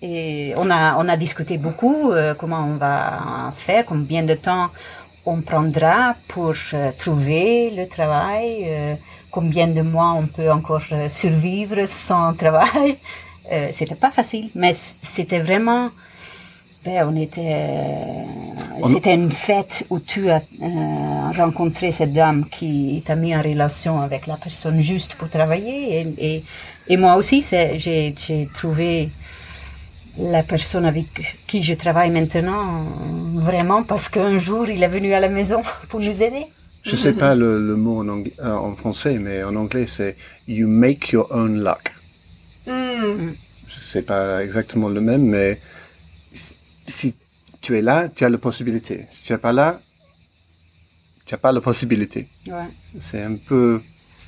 Et 0.07 0.53
on 0.57 0.69
a, 0.69 0.97
on 0.97 1.07
a 1.09 1.17
discuté 1.17 1.57
beaucoup 1.57 2.11
euh, 2.11 2.33
comment 2.39 2.63
on 2.71 2.75
va 2.77 3.51
faire, 3.55 3.85
combien 3.85 4.23
de 4.23 4.35
temps 4.35 4.67
on 5.25 5.41
prendra 5.41 6.13
pour 6.27 6.53
euh, 6.73 6.91
trouver 6.97 7.71
le 7.75 7.87
travail, 7.87 8.65
euh, 8.67 8.95
combien 9.31 9.67
de 9.67 9.81
mois 9.81 10.11
on 10.21 10.27
peut 10.27 10.51
encore 10.51 10.83
survivre 11.09 11.79
sans 11.87 12.33
travail. 12.43 12.97
C'était 13.71 13.93
pas 14.05 14.09
facile, 14.09 14.49
mais 14.55 14.73
c'était 14.73 15.39
vraiment. 15.39 15.89
Ben, 16.83 17.07
on 17.09 17.15
était. 17.15 17.57
On- 18.81 18.87
C'était 18.89 19.13
une 19.13 19.31
fête 19.31 19.85
où 19.91 19.99
tu 19.99 20.29
as 20.31 20.41
rencontré 21.37 21.91
cette 21.91 22.13
dame 22.13 22.45
qui 22.49 23.03
t'a 23.05 23.15
mis 23.15 23.35
en 23.35 23.41
relation 23.41 24.01
avec 24.01 24.25
la 24.27 24.35
personne 24.37 24.81
juste 24.81 25.13
pour 25.15 25.29
travailler. 25.29 25.99
Et, 26.01 26.05
et, 26.35 26.43
et 26.87 26.97
moi 26.97 27.15
aussi, 27.15 27.45
j'ai 27.77 28.15
trouvé 28.55 29.09
la 30.17 30.43
personne 30.43 30.85
avec 30.85 31.05
qui 31.47 31.61
je 31.63 31.73
travaille 31.73 32.09
maintenant 32.11 32.83
vraiment 33.35 33.83
parce 33.83 34.09
qu'un 34.09 34.39
jour 34.39 34.67
il 34.69 34.81
est 34.81 34.87
venu 34.87 35.13
à 35.13 35.19
la 35.19 35.29
maison 35.29 35.61
pour 35.89 35.99
nous 35.99 36.23
aider. 36.23 36.45
Je 36.83 36.95
sais 36.95 37.13
pas 37.13 37.33
le, 37.33 37.59
le 37.59 37.75
mot 37.75 37.99
en, 38.01 38.07
anglais, 38.07 38.33
euh, 38.39 38.53
en 38.53 38.75
français, 38.75 39.17
mais 39.17 39.43
en 39.43 39.55
anglais 39.55 39.87
c'est 39.87 40.15
you 40.47 40.67
make 40.67 41.09
your 41.09 41.27
own 41.31 41.63
luck. 41.63 41.91
Hmm. 42.67 43.31
Je 43.67 43.91
sais 43.91 44.01
pas 44.03 44.43
exactement 44.43 44.89
le 44.89 45.01
même, 45.01 45.23
mais 45.25 45.59
si 46.87 47.15
tu 47.61 47.77
es 47.77 47.81
là, 47.81 48.07
tu 48.07 48.23
as 48.23 48.29
la 48.29 48.37
possibilité. 48.37 49.07
Si 49.11 49.23
tu 49.23 49.33
es 49.33 49.37
pas 49.37 49.51
là, 49.51 49.79
tu 51.25 51.33
n'as 51.33 51.39
pas 51.39 51.51
la 51.51 51.61
possibilité. 51.61 52.27
Ouais. 52.47 52.67
C'est 53.01 53.23
un 53.23 53.35
peu, 53.35 53.81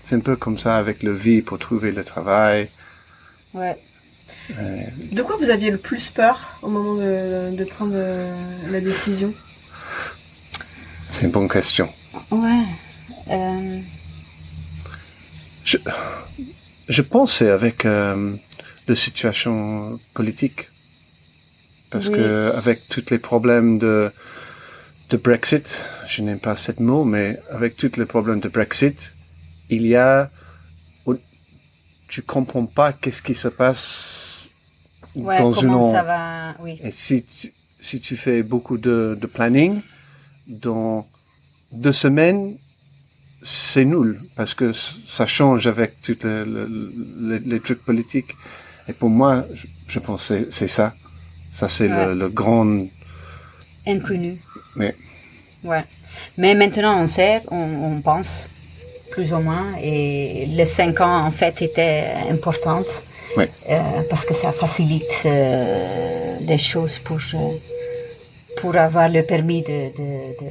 c'est 0.03 0.15
un 0.15 0.19
peu 0.19 0.35
comme 0.35 0.57
ça 0.57 0.77
avec 0.77 1.03
le 1.03 1.13
vie 1.13 1.41
pour 1.41 1.59
trouver 1.59 1.91
le 1.91 2.03
travail. 2.03 2.69
Ouais. 3.53 3.77
De 5.11 5.21
quoi 5.21 5.35
vous 5.37 5.49
aviez 5.49 5.71
le 5.71 5.77
plus 5.77 6.09
peur 6.09 6.59
au 6.61 6.69
moment 6.69 6.95
de, 6.95 7.55
de 7.55 7.63
prendre 7.65 7.93
euh, 7.95 8.33
la 8.71 8.79
décision? 8.79 9.33
C'est 11.11 11.25
une 11.25 11.31
bonne 11.31 11.49
question. 11.49 11.89
Ouais. 12.31 12.63
Euh, 13.29 13.79
Je, 15.65 15.77
je 16.87 17.01
pense 17.01 17.41
avec 17.41 17.85
euh, 17.85 18.35
la 18.87 18.95
situation 18.95 19.99
politique. 20.13 20.69
Parce 21.89 22.07
Oui. 22.07 22.13
que 22.15 22.53
avec 22.55 22.87
tous 22.89 23.03
les 23.09 23.17
problèmes 23.19 23.79
de, 23.79 24.11
de 25.09 25.17
Brexit, 25.17 25.65
je 26.07 26.21
n'aime 26.21 26.39
pas 26.39 26.55
ce 26.55 26.71
mot, 26.81 27.03
mais 27.03 27.37
avec 27.51 27.75
tous 27.77 27.91
les 27.97 28.05
problèmes 28.05 28.39
de 28.39 28.49
Brexit, 28.49 28.97
il 29.69 29.85
y 29.87 29.95
a, 29.95 30.29
tu 32.07 32.21
comprends 32.21 32.65
pas 32.65 32.93
qu'est-ce 32.93 33.21
qui 33.21 33.35
se 33.35 33.47
passe 33.49 34.26
ouais, 35.23 35.37
dans 35.39 35.53
une 35.53 35.91
ça 35.91 36.03
va 36.03 36.53
Oui. 36.59 36.79
Et 36.83 36.91
si 36.91 37.23
tu, 37.23 37.53
si 37.81 37.99
tu 37.99 38.15
fais 38.15 38.43
beaucoup 38.43 38.77
de, 38.77 39.17
de 39.19 39.27
planning, 39.27 39.81
dans 40.47 41.05
deux 41.71 41.93
semaines, 41.93 42.55
c'est 43.43 43.85
nul 43.85 44.19
parce 44.35 44.53
que 44.53 44.71
ça 44.73 45.25
change 45.27 45.67
avec 45.67 46.01
tous 46.01 46.17
les, 46.23 46.43
les, 47.21 47.39
les 47.39 47.59
trucs 47.59 47.83
politiques. 47.83 48.31
Et 48.89 48.93
pour 48.93 49.09
moi, 49.09 49.45
je, 49.53 49.67
je 49.89 49.99
pense 49.99 50.21
que 50.27 50.27
c'est- 50.39 50.51
c'est 50.51 50.67
ça. 50.67 50.93
Ça, 51.53 51.67
c'est 51.69 51.89
Ouais. 51.89 52.05
le, 52.07 52.13
le 52.15 52.29
grand... 52.29 52.67
Inconnu. 53.85 54.37
Mais 54.75 54.93
Ouais. 55.63 55.83
Mais 56.37 56.55
maintenant, 56.55 56.99
on 57.01 57.07
sait, 57.07 57.41
on, 57.51 57.57
on 57.57 58.01
pense, 58.01 58.49
plus 59.11 59.33
ou 59.33 59.39
moins, 59.39 59.65
et 59.81 60.45
les 60.47 60.65
cinq 60.65 60.99
ans, 61.01 61.25
en 61.25 61.31
fait, 61.31 61.61
étaient 61.61 62.05
importantes, 62.29 63.03
Ouais. 63.37 63.49
euh, 63.69 64.01
parce 64.09 64.25
que 64.25 64.33
ça 64.33 64.51
facilite 64.51 65.15
euh, 65.25 66.37
les 66.49 66.57
choses 66.57 66.97
pour, 67.05 67.19
euh, 67.33 67.37
pour 68.59 68.75
avoir 68.75 69.07
le 69.17 69.21
permis 69.23 69.61
de, 69.61 69.79
de, 69.99 70.09
de 70.41 70.49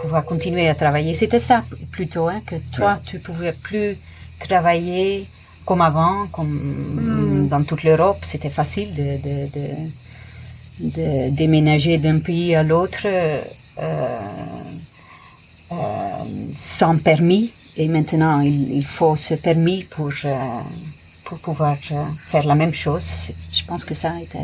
pouvoir 0.00 0.24
continuer 0.24 0.68
à 0.68 0.74
travailler. 0.74 1.12
C'était 1.14 1.38
ça, 1.50 1.58
plutôt, 1.96 2.26
hein, 2.28 2.40
que 2.48 2.56
toi, 2.76 2.98
tu 3.08 3.18
pouvais 3.18 3.52
plus 3.52 3.96
travailler 4.46 5.26
comme 5.66 5.82
avant, 5.82 6.26
comme 6.32 6.52
Mm. 6.52 7.48
dans 7.48 7.62
toute 7.64 7.82
l'Europe, 7.84 8.18
c'était 8.24 8.48
facile 8.60 8.90
de, 8.94 9.08
de, 9.26 9.36
de, 9.56 9.66
de 10.96 11.30
déménager 11.30 11.98
d'un 11.98 12.18
pays 12.18 12.54
à 12.54 12.62
l'autre 12.62 13.02
euh, 13.06 13.40
euh, 15.72 15.74
sans 16.56 16.96
permis. 16.96 17.50
Et 17.76 17.88
maintenant, 17.88 18.40
il, 18.40 18.72
il 18.80 18.84
faut 18.84 19.16
ce 19.16 19.34
permis 19.34 19.84
pour, 19.84 20.10
euh, 20.24 20.36
pour 21.24 21.38
pouvoir 21.38 21.76
euh, 21.92 22.02
faire 22.30 22.46
la 22.46 22.54
même 22.54 22.72
chose. 22.74 23.02
Je 23.52 23.64
pense 23.64 23.84
que 23.84 23.94
ça 23.94 24.12
était... 24.20 24.38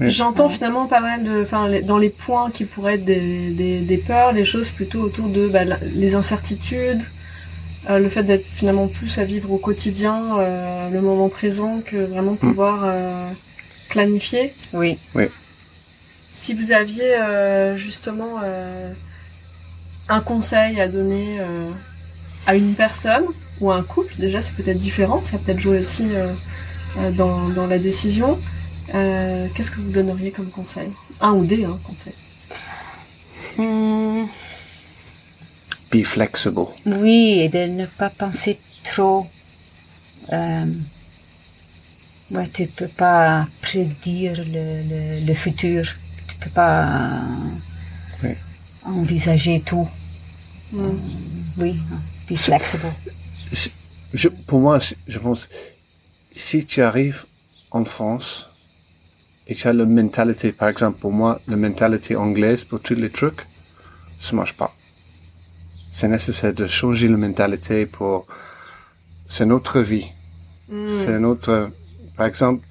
Oui. 0.00 0.10
J'entends 0.10 0.48
finalement 0.48 0.86
pas 0.86 1.00
mal 1.00 1.24
de, 1.24 1.42
enfin, 1.42 1.68
les- 1.68 1.82
dans 1.82 1.98
les 1.98 2.08
points 2.08 2.50
qui 2.50 2.64
pourraient 2.64 2.94
être 2.94 3.04
des, 3.04 3.50
des, 3.50 3.80
des 3.80 3.98
peurs, 3.98 4.32
les 4.32 4.46
choses 4.46 4.70
plutôt 4.70 5.00
autour 5.00 5.28
de 5.28 5.48
bah, 5.48 5.64
la- 5.64 5.76
les 5.94 6.14
incertitudes, 6.14 7.02
euh, 7.90 7.98
le 7.98 8.08
fait 8.08 8.22
d'être 8.22 8.46
finalement 8.46 8.88
plus 8.88 9.18
à 9.18 9.24
vivre 9.24 9.50
au 9.52 9.58
quotidien, 9.58 10.38
euh, 10.38 10.88
le 10.88 11.02
moment 11.02 11.28
présent, 11.28 11.82
que 11.84 11.98
vraiment 11.98 12.34
pouvoir 12.34 12.80
euh, 12.84 13.30
planifier. 13.90 14.54
Oui. 14.72 14.98
Si 16.32 16.54
vous 16.54 16.72
aviez 16.72 17.16
euh, 17.16 17.76
justement 17.76 18.36
euh, 18.42 18.90
un 20.08 20.20
conseil 20.20 20.80
à 20.80 20.88
donner 20.88 21.40
euh, 21.40 21.68
à 22.46 22.54
une 22.54 22.74
personne 22.74 23.24
ou 23.60 23.70
un 23.70 23.82
couple, 23.82 24.14
déjà 24.18 24.40
c'est 24.40 24.52
peut-être 24.54 24.78
différent, 24.78 25.22
ça 25.22 25.38
peut-être 25.38 25.60
joué 25.60 25.80
aussi 25.80 26.04
euh, 26.12 26.32
euh, 26.98 27.10
dans, 27.12 27.48
dans 27.50 27.66
la 27.66 27.78
décision. 27.78 28.38
Euh, 28.94 29.46
Qu'est-ce 29.54 29.70
que 29.70 29.80
vous 29.80 29.90
donneriez 29.90 30.30
comme 30.30 30.50
conseil? 30.50 30.88
Un 31.20 31.32
ou 31.32 31.44
des 31.44 31.64
hein, 31.64 31.78
conseils. 31.84 32.14
Hmm, 33.58 34.24
be 35.92 36.02
flexible. 36.04 36.60
oui, 36.86 37.40
et 37.40 37.48
de 37.48 37.66
ne 37.66 37.86
pas 37.86 38.08
penser 38.10 38.58
trop. 38.84 39.26
Euh, 40.32 40.64
ouais, 42.30 42.48
tu 42.52 42.66
peux 42.66 42.88
pas 42.88 43.46
prédire 43.60 44.36
le, 44.36 44.82
le, 45.20 45.26
le 45.26 45.34
futur. 45.34 45.84
tu 46.28 46.34
peux 46.36 46.50
pas 46.50 47.20
Oui. 48.22 48.30
envisager 48.84 49.60
tout. 49.66 49.88
Mm. 50.72 50.88
Oui, 51.58 51.76
be 52.30 52.36
flexible. 52.36 52.86
Je, 53.52 54.28
pour 54.28 54.60
moi, 54.60 54.78
je 55.08 55.18
pense, 55.18 55.48
si 56.34 56.66
tu 56.66 56.82
arrives 56.82 57.24
en 57.70 57.84
France 57.84 58.46
et 59.46 59.54
tu 59.54 59.68
as 59.68 59.72
la 59.72 59.86
mentalité, 59.86 60.52
par 60.52 60.68
exemple, 60.68 60.98
pour 60.98 61.12
moi, 61.12 61.40
la 61.48 61.56
mentalité 61.56 62.16
anglaise 62.16 62.64
pour 62.64 62.80
tous 62.80 62.94
les 62.94 63.10
trucs, 63.10 63.46
ça 64.20 64.34
marche 64.34 64.56
pas. 64.56 64.72
C'est 65.92 66.08
nécessaire 66.08 66.54
de 66.54 66.66
changer 66.66 67.08
la 67.08 67.16
mentalité 67.16 67.86
pour, 67.86 68.26
c'est 69.28 69.46
notre 69.46 69.80
vie. 69.80 70.06
Mm. 70.68 71.04
C'est 71.04 71.18
notre, 71.18 71.68
par 72.16 72.26
exemple, 72.26 72.66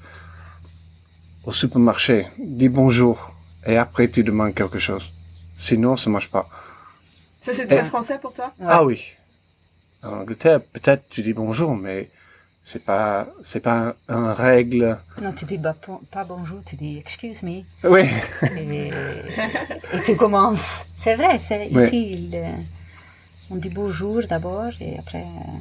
au 1.44 1.52
supermarché, 1.52 2.28
dis 2.38 2.70
bonjour 2.70 3.36
et 3.66 3.78
après 3.78 4.08
tu 4.10 4.24
demandes 4.24 4.54
quelque 4.54 4.80
chose. 4.80 5.04
Sinon, 5.58 5.98
ça 5.98 6.10
marche 6.10 6.30
pas. 6.30 6.48
Ça, 7.42 7.54
c'est 7.54 7.68
très 7.68 7.86
français 7.86 8.18
pour 8.22 8.34
toi? 8.34 8.54
Ah 8.62 8.84
oui. 8.84 9.06
En 10.04 10.22
Angleterre, 10.22 10.62
peut-être 10.62 11.04
tu 11.10 11.22
dis 11.24 11.34
bonjour, 11.34 11.76
mais 11.76 12.10
c'est 12.66 12.84
pas, 12.84 13.28
c'est 13.46 13.60
pas 13.60 13.96
un, 14.08 14.16
un 14.16 14.34
règle. 14.34 14.98
Non, 15.22 15.34
tu 15.34 15.46
dis 15.46 15.58
pas, 15.58 15.76
pas 16.12 16.24
bonjour, 16.24 16.60
tu 16.66 16.76
dis 16.78 16.98
excuse 16.98 17.44
me. 17.44 17.62
Oui. 17.84 18.02
Et, 18.58 18.88
et 19.94 20.02
tu 20.06 20.16
commences. 20.16 20.86
C'est 20.96 21.16
vrai, 21.16 21.40
c'est 21.40 21.68
ici. 21.68 22.30
il, 22.30 22.36
euh, 22.36 22.52
on 23.52 23.56
dit 23.56 23.70
bonjour 23.70 24.22
d'abord 24.30 24.72
et 24.80 24.98
après. 25.00 25.24
euh, 25.24 25.58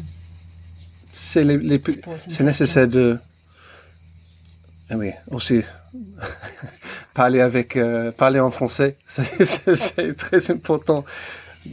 C'est 1.13 1.45
les, 1.45 1.59
les 1.59 1.83
c'est 2.29 2.45
nécessaire 2.45 2.87
de, 2.89 3.19
ah 4.91 4.97
oui, 4.97 5.11
aussi, 5.31 5.63
parler 7.15 7.41
avec, 7.41 7.77
euh, 7.77 8.13
parler 8.13 8.41
en 8.41 8.51
français, 8.51 8.97
c'est 9.45 10.17
très 10.17 10.51
important. 10.51 11.05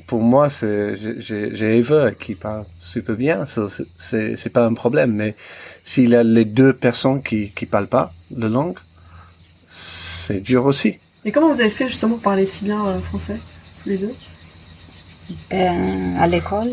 Pour 0.07 0.21
moi, 0.21 0.49
c'est, 0.49 0.97
j'ai- 1.19 1.77
Eva 1.77 2.11
qui 2.11 2.35
parle 2.35 2.65
super 2.81 3.15
bien, 3.15 3.45
c'est- 3.45 4.49
pas 4.49 4.65
un 4.65 4.73
problème, 4.73 5.13
mais 5.13 5.35
s'il 5.85 6.09
y 6.09 6.15
a 6.15 6.23
les 6.23 6.45
deux 6.45 6.73
personnes 6.73 7.21
qui, 7.21 7.51
qui 7.51 7.65
parlent 7.65 7.87
pas 7.87 8.13
la 8.35 8.47
langue, 8.47 8.77
c'est 9.69 10.39
dur 10.41 10.65
aussi. 10.65 10.95
Et 11.25 11.31
comment 11.31 11.51
vous 11.51 11.59
avez 11.61 11.69
fait 11.69 11.87
justement 11.87 12.15
pour 12.15 12.23
parler 12.23 12.45
si 12.45 12.65
bien 12.65 12.85
euh, 12.85 12.99
français, 12.99 13.39
tous 13.83 13.89
les 13.89 13.97
deux? 13.97 14.13
Euh, 15.53 16.19
à 16.19 16.27
l'école. 16.27 16.69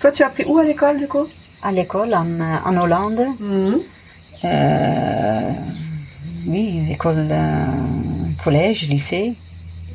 Toi, 0.00 0.12
tu 0.12 0.22
as 0.22 0.26
appris 0.26 0.44
où 0.46 0.58
à 0.58 0.64
l'école, 0.64 0.98
du 0.98 1.06
coup? 1.08 1.26
À 1.62 1.72
l'école 1.72 2.14
en, 2.14 2.26
en 2.40 2.76
Hollande. 2.76 3.20
Mhm. 3.40 3.78
Euh, 4.44 5.50
oui, 6.46 6.92
école, 6.92 7.28
euh, 7.30 7.64
collège, 8.44 8.86
lycée. 8.88 9.34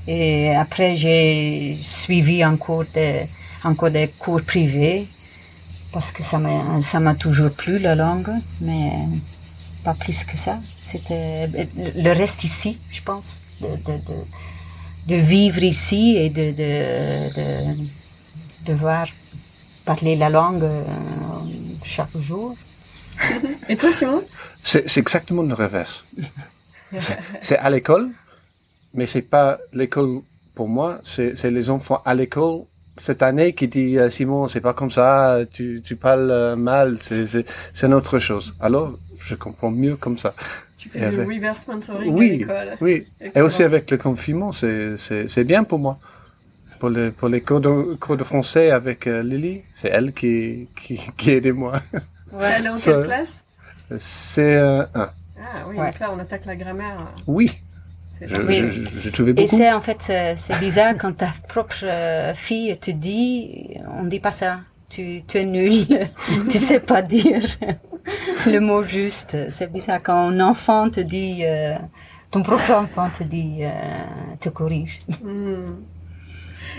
Et 0.07 0.53
après, 0.55 0.95
j'ai 0.95 1.77
suivi 1.81 2.43
encore 2.43 2.85
des, 2.93 3.25
encore 3.63 3.91
des 3.91 4.07
cours 4.07 4.41
privés 4.41 5.07
parce 5.93 6.11
que 6.11 6.23
ça 6.23 6.37
m'a, 6.39 6.81
ça 6.81 6.99
m'a 6.99 7.15
toujours 7.15 7.51
plu 7.51 7.77
la 7.79 7.95
langue, 7.95 8.31
mais 8.61 8.91
pas 9.83 9.93
plus 9.93 10.23
que 10.23 10.37
ça. 10.37 10.59
C'était 10.83 11.47
le 11.95 12.11
reste 12.13 12.43
ici, 12.43 12.77
je 12.91 13.01
pense, 13.01 13.37
de, 13.61 13.67
de, 13.67 13.93
de, 14.07 14.17
de 15.07 15.15
vivre 15.15 15.63
ici 15.63 16.15
et 16.17 16.29
de, 16.29 16.51
de, 16.51 17.33
de, 17.37 18.67
de 18.67 18.73
voir 18.73 19.07
parler 19.85 20.15
la 20.15 20.29
langue 20.29 20.63
euh, 20.63 20.83
chaque 21.85 22.15
jour. 22.17 22.55
Et 23.69 23.75
toi, 23.77 23.91
Simon? 23.91 24.21
C'est 24.63 24.87
c'est 24.89 24.99
exactement 24.99 25.43
le 25.43 25.53
reverse. 25.53 26.03
C'est- 26.99 27.17
C'est 27.41 27.57
à 27.57 27.69
l'école, 27.69 28.09
mais 28.93 29.05
c'est 29.07 29.21
pas 29.21 29.59
l'école 29.73 30.21
pour 30.55 30.67
moi, 30.67 30.99
c'est 31.03 31.49
les 31.51 31.69
enfants 31.69 32.01
à 32.05 32.13
l'école 32.15 32.61
cette 32.97 33.23
année 33.23 33.53
qui 33.53 33.67
dit 33.67 33.97
euh, 33.97 34.09
Simon, 34.09 34.47
c'est 34.47 34.59
pas 34.61 34.73
comme 34.73 34.91
ça, 34.91 35.39
tu, 35.51 35.81
tu 35.83 35.95
parles 35.95 36.29
euh, 36.29 36.55
mal, 36.55 36.97
c'est 37.01 37.25
c'est 37.27 37.45
c'est 37.73 37.87
une 37.87 37.93
autre 37.93 38.19
chose. 38.19 38.53
Alors, 38.59 38.93
je 39.19 39.35
comprends 39.35 39.71
mieux 39.71 39.95
comme 39.95 40.17
ça. 40.17 40.33
Tu 40.77 40.89
fais 40.89 40.99
du 40.99 41.05
avec- 41.05 41.27
reverse 41.27 41.67
mentoring 41.67 42.11
à 42.13 42.15
Oui, 42.17 42.37
l'école. 42.39 42.77
oui. 42.81 43.07
Et 43.35 43.41
aussi 43.41 43.63
avec 43.63 43.89
le 43.91 43.97
confinement, 43.97 44.51
c'est 44.51 44.97
c'est 44.97 45.29
c'est 45.29 45.43
bien 45.45 45.63
pour 45.63 45.79
moi. 45.79 45.97
Pour 46.79 46.89
les 46.89 47.11
pour 47.11 47.29
les 47.29 47.41
cours 47.41 47.61
de 47.61 47.95
cours 47.95 48.17
de 48.17 48.23
français 48.23 48.71
avec 48.71 49.07
euh, 49.07 49.23
Lily, 49.23 49.61
c'est 49.75 49.89
elle 49.89 50.11
qui 50.13 50.67
qui 50.83 50.99
qui 51.17 51.31
aide 51.31 51.47
moi. 51.53 51.81
Elle 52.39 52.65
est 52.65 52.69
en 52.69 52.77
quelle 52.77 53.03
classe? 53.05 53.45
C'est 53.99 54.55
euh, 54.57 54.83
un. 54.95 55.09
Ah 55.39 55.65
oui, 55.67 55.77
Ouais. 55.77 55.91
donc 55.91 55.99
là, 55.99 56.11
on 56.13 56.19
attaque 56.19 56.45
la 56.45 56.55
grammaire. 56.55 56.97
Oui, 57.27 57.51
je, 58.21 58.41
Oui. 58.41 58.83
je, 59.03 59.09
trouvé 59.09 59.33
Et 59.37 59.47
c'est 59.47 59.71
en 59.71 59.81
fait 59.81 60.11
c'est 60.35 60.59
bizarre 60.59 60.93
quand 60.99 61.13
ta 61.17 61.33
propre 61.49 61.83
euh, 61.83 62.33
fille 62.33 62.77
te 62.77 62.91
dit 62.91 63.77
on 63.99 64.03
dit 64.03 64.19
pas 64.19 64.31
ça. 64.31 64.59
Tu 64.89 65.23
tu 65.27 65.37
es 65.37 65.45
nul. 65.45 65.85
Tu 66.49 66.57
sais 66.57 66.79
pas 66.79 67.01
dire 67.01 67.43
le 68.45 68.59
mot 68.59 68.83
juste. 68.83 69.37
C'est 69.49 69.71
bizarre 69.71 70.01
quand 70.03 70.29
un 70.29 70.39
enfant 70.39 70.89
te 70.89 70.99
dit 70.99 71.43
euh, 71.45 71.75
ton 72.31 72.41
propre 72.43 72.71
enfant 72.71 73.09
te 73.09 73.23
dit 73.23 73.59
euh, 73.61 73.71
te 74.39 74.49
corrige. 74.49 75.01
Hmm. 75.23 75.75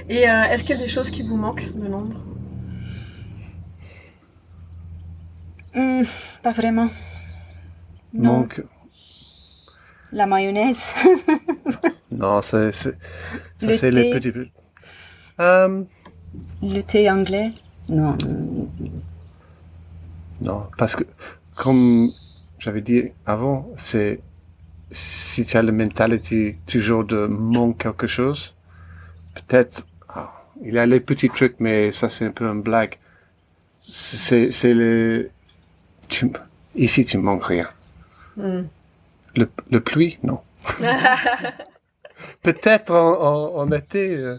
Et 0.08 0.28
euh, 0.28 0.44
est-ce 0.44 0.64
qu'il 0.64 0.76
y 0.76 0.78
a 0.78 0.82
des 0.82 0.88
choses 0.88 1.10
qui 1.10 1.22
vous 1.22 1.36
manquent 1.36 1.68
de 1.74 1.86
Londres 1.86 2.16
Hmm, 5.74 6.02
pas 6.42 6.52
vraiment. 6.52 6.90
Non. 8.12 8.40
Donc, 8.40 8.62
la 10.12 10.26
mayonnaise 10.26 10.94
non, 12.10 12.42
c'est 12.42 12.72
c'est 12.72 12.90
ça, 12.92 13.66
Le 13.66 13.76
c'est 13.76 13.90
les 13.90 14.10
petits. 14.10 14.32
Euh, 15.40 15.82
le 16.62 16.80
thé 16.82 17.10
anglais 17.10 17.52
non 17.88 18.16
non, 20.42 20.66
parce 20.76 20.96
que 20.96 21.04
comme 21.54 22.10
j'avais 22.58 22.80
dit 22.80 23.04
avant, 23.26 23.68
c'est 23.76 24.20
si 24.90 25.46
tu 25.46 25.56
as 25.56 25.62
la 25.62 25.72
mentalité 25.72 26.58
toujours 26.66 27.04
de 27.04 27.26
manque 27.26 27.82
quelque 27.82 28.06
chose, 28.06 28.54
peut-être 29.34 29.86
ah, 30.08 30.32
il 30.64 30.74
y 30.74 30.78
a 30.78 30.86
les 30.86 31.00
petits 31.00 31.30
trucs, 31.30 31.56
mais 31.60 31.92
ça 31.92 32.08
c'est 32.08 32.26
un 32.26 32.30
peu 32.32 32.46
une 32.46 32.62
blague. 32.62 32.98
C'est 33.90 34.50
c'est 34.50 34.74
le 34.74 35.30
tu, 36.08 36.30
ici 36.74 37.04
tu 37.04 37.18
manques 37.18 37.44
rien. 37.44 37.68
Hmm. 38.36 38.62
Le, 39.36 39.48
le 39.70 39.80
pluie, 39.80 40.18
non. 40.22 40.40
Peut-être 42.42 42.92
en, 42.92 43.20
en, 43.20 43.56
en 43.62 43.72
été, 43.72 44.10
euh, 44.16 44.36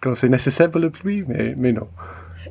quand 0.00 0.16
c'est 0.16 0.28
nécessaire 0.28 0.70
pour 0.70 0.80
le 0.80 0.90
pluie, 0.90 1.24
mais, 1.26 1.54
mais 1.56 1.72
non. 1.72 1.88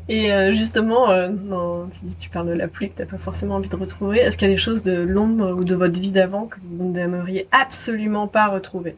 Et 0.08 0.32
euh, 0.32 0.52
justement, 0.52 1.10
euh, 1.12 1.30
non, 1.30 1.88
tu 1.89 2.06
dis 2.06 2.15
tu 2.15 2.30
parles 2.30 2.47
de 2.47 2.54
la 2.54 2.67
pluie 2.67 2.89
que 2.89 2.97
t'as 2.97 3.06
pas 3.06 3.17
forcément 3.17 3.56
envie 3.56 3.69
de 3.69 3.75
retrouver. 3.75 4.19
Est-ce 4.19 4.38
qu'il 4.38 4.47
y 4.47 4.52
a 4.52 4.54
des 4.54 4.60
choses 4.62 4.84
de 4.84 4.93
Londres 4.93 5.52
ou 5.54 5.63
de 5.63 5.75
votre 5.75 5.99
vie 5.99 6.12
d'avant 6.12 6.47
que 6.47 6.58
vous 6.63 6.91
n'aimeriez 6.91 7.47
absolument 7.52 8.28
pas 8.28 8.47
retrouver 8.47 8.95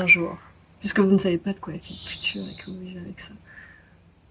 un 0.00 0.06
jour? 0.06 0.38
Puisque 0.80 1.00
vous 1.00 1.10
ne 1.10 1.18
savez 1.18 1.38
pas 1.38 1.52
de 1.52 1.58
quoi 1.58 1.74
est 1.74 1.78
fait 1.78 1.94
le 1.94 2.08
futur 2.08 2.42
et 2.42 2.62
que 2.62 2.70
vous 2.70 2.78
vivez 2.80 3.00
avec 3.00 3.20
ça. 3.20 3.30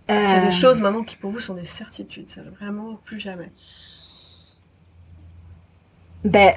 Est-ce 0.08 0.28
qu'il 0.28 0.36
y 0.36 0.40
a 0.40 0.46
des 0.46 0.52
choses 0.52 0.82
maintenant 0.82 1.04
qui 1.04 1.16
pour 1.16 1.32
vous 1.32 1.40
sont 1.40 1.56
des 1.56 1.66
certitudes 1.66 2.30
Ça 2.30 2.42
vraiment 2.60 3.00
plus 3.06 3.20
jamais. 3.20 3.52
Ben, 6.24 6.54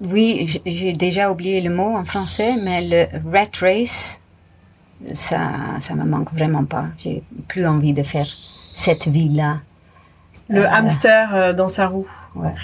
oui, 0.00 0.60
j'ai 0.64 0.92
déjà 0.92 1.30
oublié 1.30 1.60
le 1.60 1.70
mot 1.74 1.96
en 1.96 2.04
français, 2.04 2.56
mais 2.62 2.86
le 2.86 3.30
rat 3.30 3.44
race, 3.60 4.20
ça, 5.14 5.50
ça 5.78 5.94
me 5.94 6.04
manque 6.04 6.32
vraiment 6.32 6.64
pas. 6.64 6.86
J'ai 6.98 7.22
plus 7.48 7.66
envie 7.66 7.92
de 7.92 8.02
faire 8.02 8.26
cette 8.74 9.08
vie-là. 9.08 9.60
Le 10.48 10.62
Euh, 10.64 10.70
hamster 10.70 11.34
euh, 11.34 11.52
dans 11.52 11.68
sa 11.68 11.86
roue. 11.88 12.08
Ouais. 12.34 12.54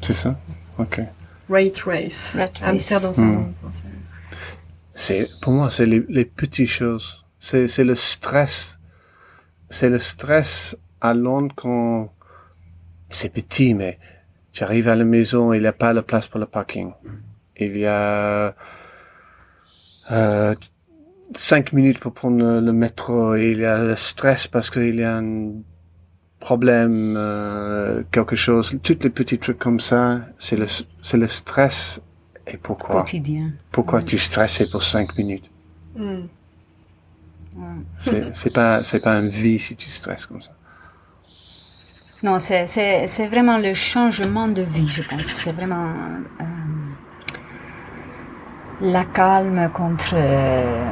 C'est 0.00 0.14
ça? 0.14 0.36
Ok. 0.78 1.00
Rate 1.48 1.78
race. 1.80 2.34
Rat 2.36 2.50
race. 2.60 2.62
Hamster 2.62 3.00
dans 3.00 3.12
sa 3.12 3.22
Hmm. 3.22 3.36
roue. 3.36 3.42
en 3.42 3.52
français. 3.62 3.84
C'est, 4.94 5.28
pour 5.40 5.52
moi, 5.52 5.70
c'est 5.70 5.86
les, 5.86 6.04
les 6.08 6.24
petites 6.24 6.68
choses. 6.68 7.24
C'est, 7.40 7.66
c'est 7.68 7.84
le 7.84 7.94
stress. 7.96 8.78
C'est 9.70 9.88
le 9.88 9.98
stress 9.98 10.76
à 11.00 11.14
Londres 11.14 11.54
quand 11.56 12.12
c'est 13.10 13.30
petit, 13.32 13.74
mais 13.74 13.98
tu 14.52 14.64
arrives 14.64 14.88
à 14.88 14.96
la 14.96 15.04
maison, 15.04 15.52
il 15.52 15.62
n'y 15.62 15.66
a 15.66 15.72
pas 15.72 15.92
la 15.92 16.02
place 16.02 16.26
pour 16.26 16.40
le 16.40 16.46
parking. 16.46 16.92
Il 17.56 17.76
y 17.76 17.86
a 17.86 18.54
euh, 20.10 20.54
cinq 21.34 21.72
minutes 21.72 21.98
pour 21.98 22.12
prendre 22.12 22.38
le, 22.38 22.60
le 22.60 22.72
métro. 22.72 23.36
Il 23.36 23.58
y 23.58 23.64
a 23.64 23.82
le 23.82 23.96
stress 23.96 24.46
parce 24.46 24.70
qu'il 24.70 24.96
y 24.96 25.04
a 25.04 25.16
un 25.16 25.52
problème, 26.40 27.14
euh, 27.16 28.02
quelque 28.10 28.36
chose. 28.36 28.76
Tous 28.82 28.98
les 29.02 29.10
petits 29.10 29.38
trucs 29.38 29.58
comme 29.58 29.80
ça, 29.80 30.20
c'est 30.38 30.56
le, 30.56 30.66
c'est 31.02 31.18
le 31.18 31.28
stress. 31.28 32.02
Et 32.46 32.56
pourquoi? 32.56 33.02
Quotidien. 33.02 33.52
Pourquoi 33.70 34.02
tu 34.02 34.18
stressais 34.18 34.66
pour 34.66 34.82
cinq 34.82 35.16
minutes? 35.16 35.48
Ouais. 35.96 36.24
C'est, 37.98 38.34
c'est 38.34 38.50
pas, 38.50 38.82
c'est 38.82 39.00
pas 39.00 39.20
une 39.20 39.28
vie 39.28 39.60
si 39.60 39.76
tu 39.76 39.88
stresses 39.90 40.26
comme 40.26 40.42
ça. 40.42 40.50
Non, 42.22 42.38
c'est, 42.38 43.26
vraiment 43.26 43.58
le 43.58 43.74
changement 43.74 44.46
de 44.46 44.62
vie, 44.62 44.88
je 44.88 45.02
pense. 45.02 45.24
C'est 45.24 45.50
vraiment 45.50 45.88
euh, 46.40 46.44
la 48.80 49.04
calme 49.04 49.68
contre 49.74 50.14
euh, 50.14 50.86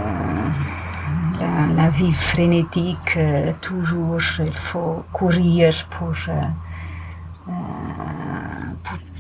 la, 1.77 1.89
vie 1.91 2.13
frénétique. 2.13 3.17
Euh, 3.17 3.53
toujours, 3.61 4.21
il 4.41 4.53
faut 4.53 5.05
courir 5.13 5.87
pour, 5.91 6.17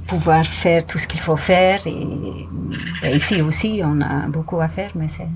pouvoir 0.09 0.44
faire 0.44 0.85
tout 0.87 0.99
ce 0.99 1.07
qu'il 1.07 1.20
faut 1.20 1.37
faire. 1.37 1.87
Et, 1.87 2.49
ici 3.14 3.40
aussi, 3.40 3.83
on 3.85 4.01
a 4.01 4.27
beaucoup 4.27 4.61
à 4.61 4.66
faire, 4.66 4.90
mais 4.96 5.07
c'est 5.07 5.29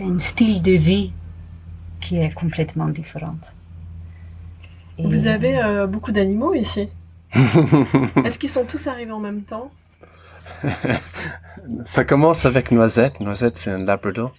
un 0.00 0.18
style 0.18 0.62
de 0.62 0.72
vie 0.72 1.12
qui 2.00 2.16
est 2.16 2.32
complètement 2.32 2.88
Vous 4.98 5.26
avez 5.26 5.86
beaucoup 5.88 6.12
d'animaux 6.12 6.54
ici 6.54 6.88
Est-ce 8.24 8.38
qu'ils 8.38 8.48
sont 8.48 8.64
tous 8.64 8.86
arrivés 8.86 9.12
en 9.12 9.20
même 9.20 9.42
temps? 9.42 9.70
Ça 11.84 12.04
commence 12.04 12.44
avec 12.46 12.70
Noisette. 12.70 13.20
Noisette, 13.20 13.58
c'est 13.58 13.70
un 13.70 13.84
labrador. 13.84 14.34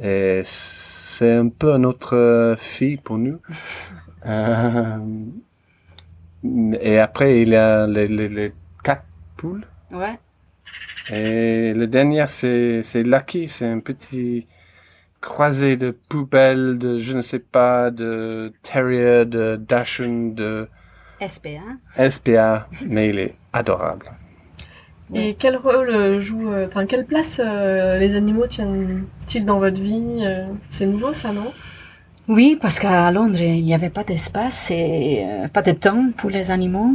Et 0.00 0.42
c'est 0.44 1.32
un 1.32 1.48
peu 1.48 1.76
notre 1.76 2.56
fille 2.58 2.96
pour 2.96 3.18
nous. 3.18 3.38
Euh, 4.26 4.96
et 6.80 6.98
après, 6.98 7.42
il 7.42 7.50
y 7.50 7.56
a 7.56 7.86
les, 7.86 8.54
quatre 8.82 9.04
poules. 9.36 9.66
Ouais. 9.90 10.18
Et 11.10 11.74
le 11.74 11.86
dernier, 11.86 12.24
c'est, 12.28 12.82
c'est 12.82 13.02
Lucky. 13.02 13.50
C'est 13.50 13.66
un 13.66 13.80
petit 13.80 14.46
croisé 15.24 15.76
de 15.76 15.90
poubelles, 15.90 16.78
de 16.78 16.98
je 16.98 17.14
ne 17.14 17.22
sais 17.22 17.38
pas, 17.38 17.90
de 17.90 18.52
terrier, 18.62 19.24
de 19.24 19.56
dachshund, 19.56 20.34
de 20.34 20.68
SPA. 21.26 22.10
SPA, 22.10 22.68
mais 22.86 23.08
il 23.08 23.18
est 23.18 23.34
adorable. 23.52 24.06
Et 25.14 25.34
quel 25.38 25.56
rôle 25.56 25.90
euh, 25.90 26.20
joue, 26.20 26.52
euh, 26.52 26.66
enfin 26.66 26.86
quelle 26.86 27.04
place 27.04 27.40
euh, 27.44 27.98
les 27.98 28.16
animaux 28.16 28.46
tiennent-ils 28.46 29.44
dans 29.44 29.58
votre 29.58 29.80
vie 29.80 30.24
C'est 30.70 30.86
nouveau 30.86 31.12
ça, 31.12 31.32
non? 31.32 31.52
Oui, 32.28 32.58
parce 32.60 32.78
qu'à 32.78 33.10
Londres 33.10 33.40
il 33.40 33.64
n'y 33.64 33.74
avait 33.74 33.90
pas 33.90 34.04
d'espace 34.04 34.70
et 34.70 35.26
pas 35.52 35.62
de 35.62 35.72
temps 35.72 36.10
pour 36.16 36.30
les 36.30 36.50
animaux. 36.50 36.92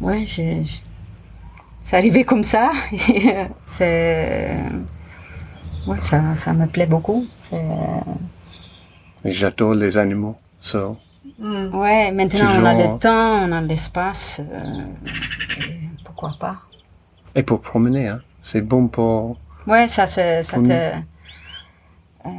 Ouais, 0.00 0.26
c'est 1.82 1.96
arrivé 1.96 2.24
comme 2.24 2.44
ça. 2.44 2.70
c'est, 3.64 4.56
ouais, 5.86 6.00
ça, 6.00 6.36
ça 6.36 6.52
me 6.52 6.66
plaît 6.66 6.86
beaucoup. 6.86 7.26
J'adore 9.24 9.74
les 9.74 9.96
animaux, 9.96 10.36
so. 10.60 10.96
Mm. 11.38 11.74
Ouais, 11.74 12.12
maintenant 12.12 12.50
on 12.60 12.64
a 12.64 12.74
le 12.74 12.98
temps, 12.98 13.46
on 13.46 13.52
a 13.52 13.60
l'espace. 13.60 14.40
pourquoi 16.04 16.34
pas 16.38 16.56
Et 17.34 17.42
pour 17.42 17.60
promener, 17.60 18.08
hein. 18.08 18.20
c'est 18.42 18.60
bon 18.62 18.88
pour. 18.88 19.36
Ouais, 19.66 19.88
ça, 19.88 20.06
ça 20.06 20.42
te. 20.42 20.92
Euh, 22.26 22.30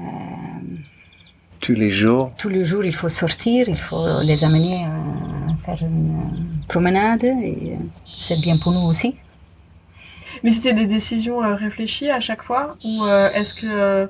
tous 1.60 1.74
les 1.74 1.92
jours. 1.92 2.32
Tous 2.38 2.50
les 2.50 2.66
jours, 2.66 2.84
il 2.84 2.96
faut 2.96 3.10
sortir, 3.10 3.68
il 3.68 3.78
faut 3.78 4.22
les 4.22 4.44
amener 4.44 4.86
à 4.86 5.66
faire 5.66 5.80
une 5.82 6.22
promenade 6.68 7.24
et 7.24 7.74
euh, 7.74 7.84
c'est 8.18 8.40
bien 8.40 8.56
pour 8.62 8.72
nous 8.72 8.88
aussi. 8.88 9.16
Mais 10.44 10.52
c'était 10.52 10.74
des 10.74 10.86
décisions 10.86 11.44
euh, 11.44 11.56
réfléchies 11.56 12.10
à 12.10 12.20
chaque 12.20 12.44
fois 12.44 12.76
ou 12.84 13.06
est-ce 13.08 13.54
que 13.54 14.10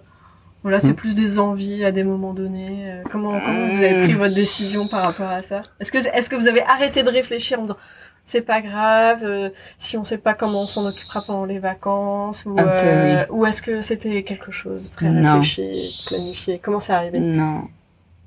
voilà, 0.63 0.79
c'est 0.79 0.91
hmm. 0.91 0.95
plus 0.95 1.15
des 1.15 1.39
envies 1.39 1.85
à 1.85 1.93
des 1.93 2.03
moments 2.03 2.33
donnés. 2.33 2.91
Euh, 2.91 3.03
comment, 3.09 3.39
comment 3.39 3.67
vous 3.67 3.81
avez 3.81 4.03
pris 4.03 4.13
votre 4.13 4.33
décision 4.33 4.87
par 4.89 5.05
rapport 5.05 5.29
à 5.29 5.41
ça? 5.41 5.63
Est-ce 5.79 5.93
que, 5.93 5.97
est-ce 5.97 6.29
que 6.29 6.35
vous 6.35 6.49
avez 6.49 6.61
arrêté 6.61 7.03
de 7.03 7.09
réfléchir 7.09 7.59
en 7.59 7.61
disant 7.63 7.77
c'est 8.25 8.41
pas 8.41 8.59
grave 8.59 9.21
euh, 9.23 9.49
si 9.77 9.95
on 9.95 10.03
sait 10.03 10.17
pas 10.17 10.33
comment 10.33 10.63
on 10.63 10.67
s'en 10.67 10.85
occupera 10.85 11.21
pendant 11.25 11.45
les 11.45 11.59
vacances 11.59 12.43
ou, 12.45 12.59
euh, 12.59 13.25
ou 13.29 13.45
est-ce 13.45 13.61
que 13.61 13.81
c'était 13.81 14.23
quelque 14.23 14.51
chose 14.51 14.83
de 14.83 14.89
très 14.89 15.09
réfléchi, 15.09 15.95
planifié? 16.05 16.59
Comment 16.61 16.81
c'est 16.81 16.91
arrivé? 16.91 17.19
Non. 17.19 17.61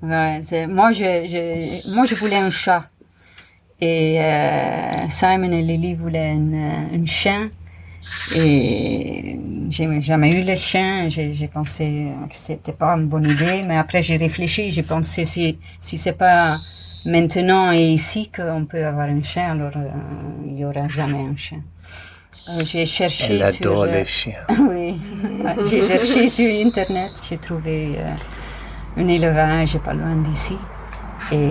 Ouais, 0.01 0.41
c'est, 0.43 0.65
moi, 0.65 0.91
je, 0.93 1.03
je, 1.03 1.87
moi, 1.93 2.05
je 2.05 2.15
voulais 2.15 2.37
un 2.37 2.49
chat. 2.49 2.85
Et 3.79 4.19
Simon 5.09 5.51
et 5.51 5.61
Lily 5.61 5.93
voulaient 5.93 6.35
un 6.35 7.05
chien. 7.05 7.51
Et 8.33 9.39
j'ai 9.69 10.01
jamais 10.01 10.33
eu 10.39 10.43
les 10.43 10.55
chiens. 10.55 11.09
J'ai 11.09 11.47
pensé 11.47 12.07
que 12.29 12.35
c'était 12.35 12.73
pas 12.73 12.93
une 12.95 13.07
bonne 13.07 13.29
idée, 13.29 13.63
mais 13.65 13.77
après 13.77 14.01
j'ai 14.03 14.17
réfléchi. 14.17 14.71
J'ai 14.71 14.83
pensé 14.83 15.23
si 15.25 15.57
si 15.79 15.97
c'est 15.97 16.17
pas 16.17 16.57
maintenant 17.05 17.71
et 17.71 17.91
ici 17.93 18.29
qu'on 18.35 18.65
peut 18.65 18.85
avoir 18.85 19.07
un 19.07 19.23
chien, 19.23 19.51
alors 19.51 19.71
euh, 19.75 19.89
il 20.45 20.57
y 20.57 20.65
aura 20.65 20.87
jamais 20.87 21.23
un 21.23 21.35
chien. 21.35 21.61
Euh, 22.49 22.59
j'ai 22.63 22.85
cherché 22.85 23.35
Elle 23.35 23.43
adore 23.43 23.83
sur, 23.83 23.85
les 23.85 24.05
chiens. 24.05 24.33
oui, 24.69 24.99
j'ai 25.65 25.81
cherché 25.81 26.27
sur 26.27 26.49
internet. 26.65 27.11
J'ai 27.27 27.37
trouvé 27.37 27.95
euh, 27.97 29.01
un 29.01 29.07
élevage 29.07 29.77
pas 29.79 29.93
loin 29.93 30.15
d'ici 30.15 30.57
et 31.31 31.47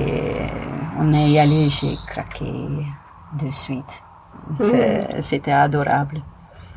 on 0.99 1.13
est 1.13 1.39
allé. 1.39 1.69
J'ai 1.71 1.95
craqué 2.07 2.45
de 2.45 3.51
suite. 3.53 4.03
C'était 5.21 5.53
adorable. 5.53 6.21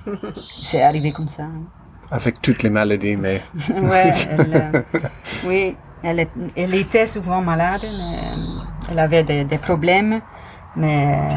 C'est 0.64 0.82
arrivé 0.82 1.12
comme 1.12 1.28
ça. 1.28 1.44
Hein. 1.44 1.64
Avec 2.12 2.42
toutes 2.42 2.64
les 2.64 2.70
maladies, 2.70 3.16
mais. 3.16 3.42
ouais, 3.70 4.12
elle, 4.30 4.74
euh, 4.76 5.00
oui, 5.46 5.76
elle, 6.04 6.28
elle, 6.56 6.76
était 6.76 7.08
souvent 7.08 7.42
malade, 7.42 7.82
mais 7.84 7.90
euh, 7.90 8.92
elle 8.92 9.00
avait 9.00 9.24
des, 9.24 9.44
des 9.46 9.58
problèmes, 9.58 10.22
mais 10.76 11.18
euh, 11.18 11.36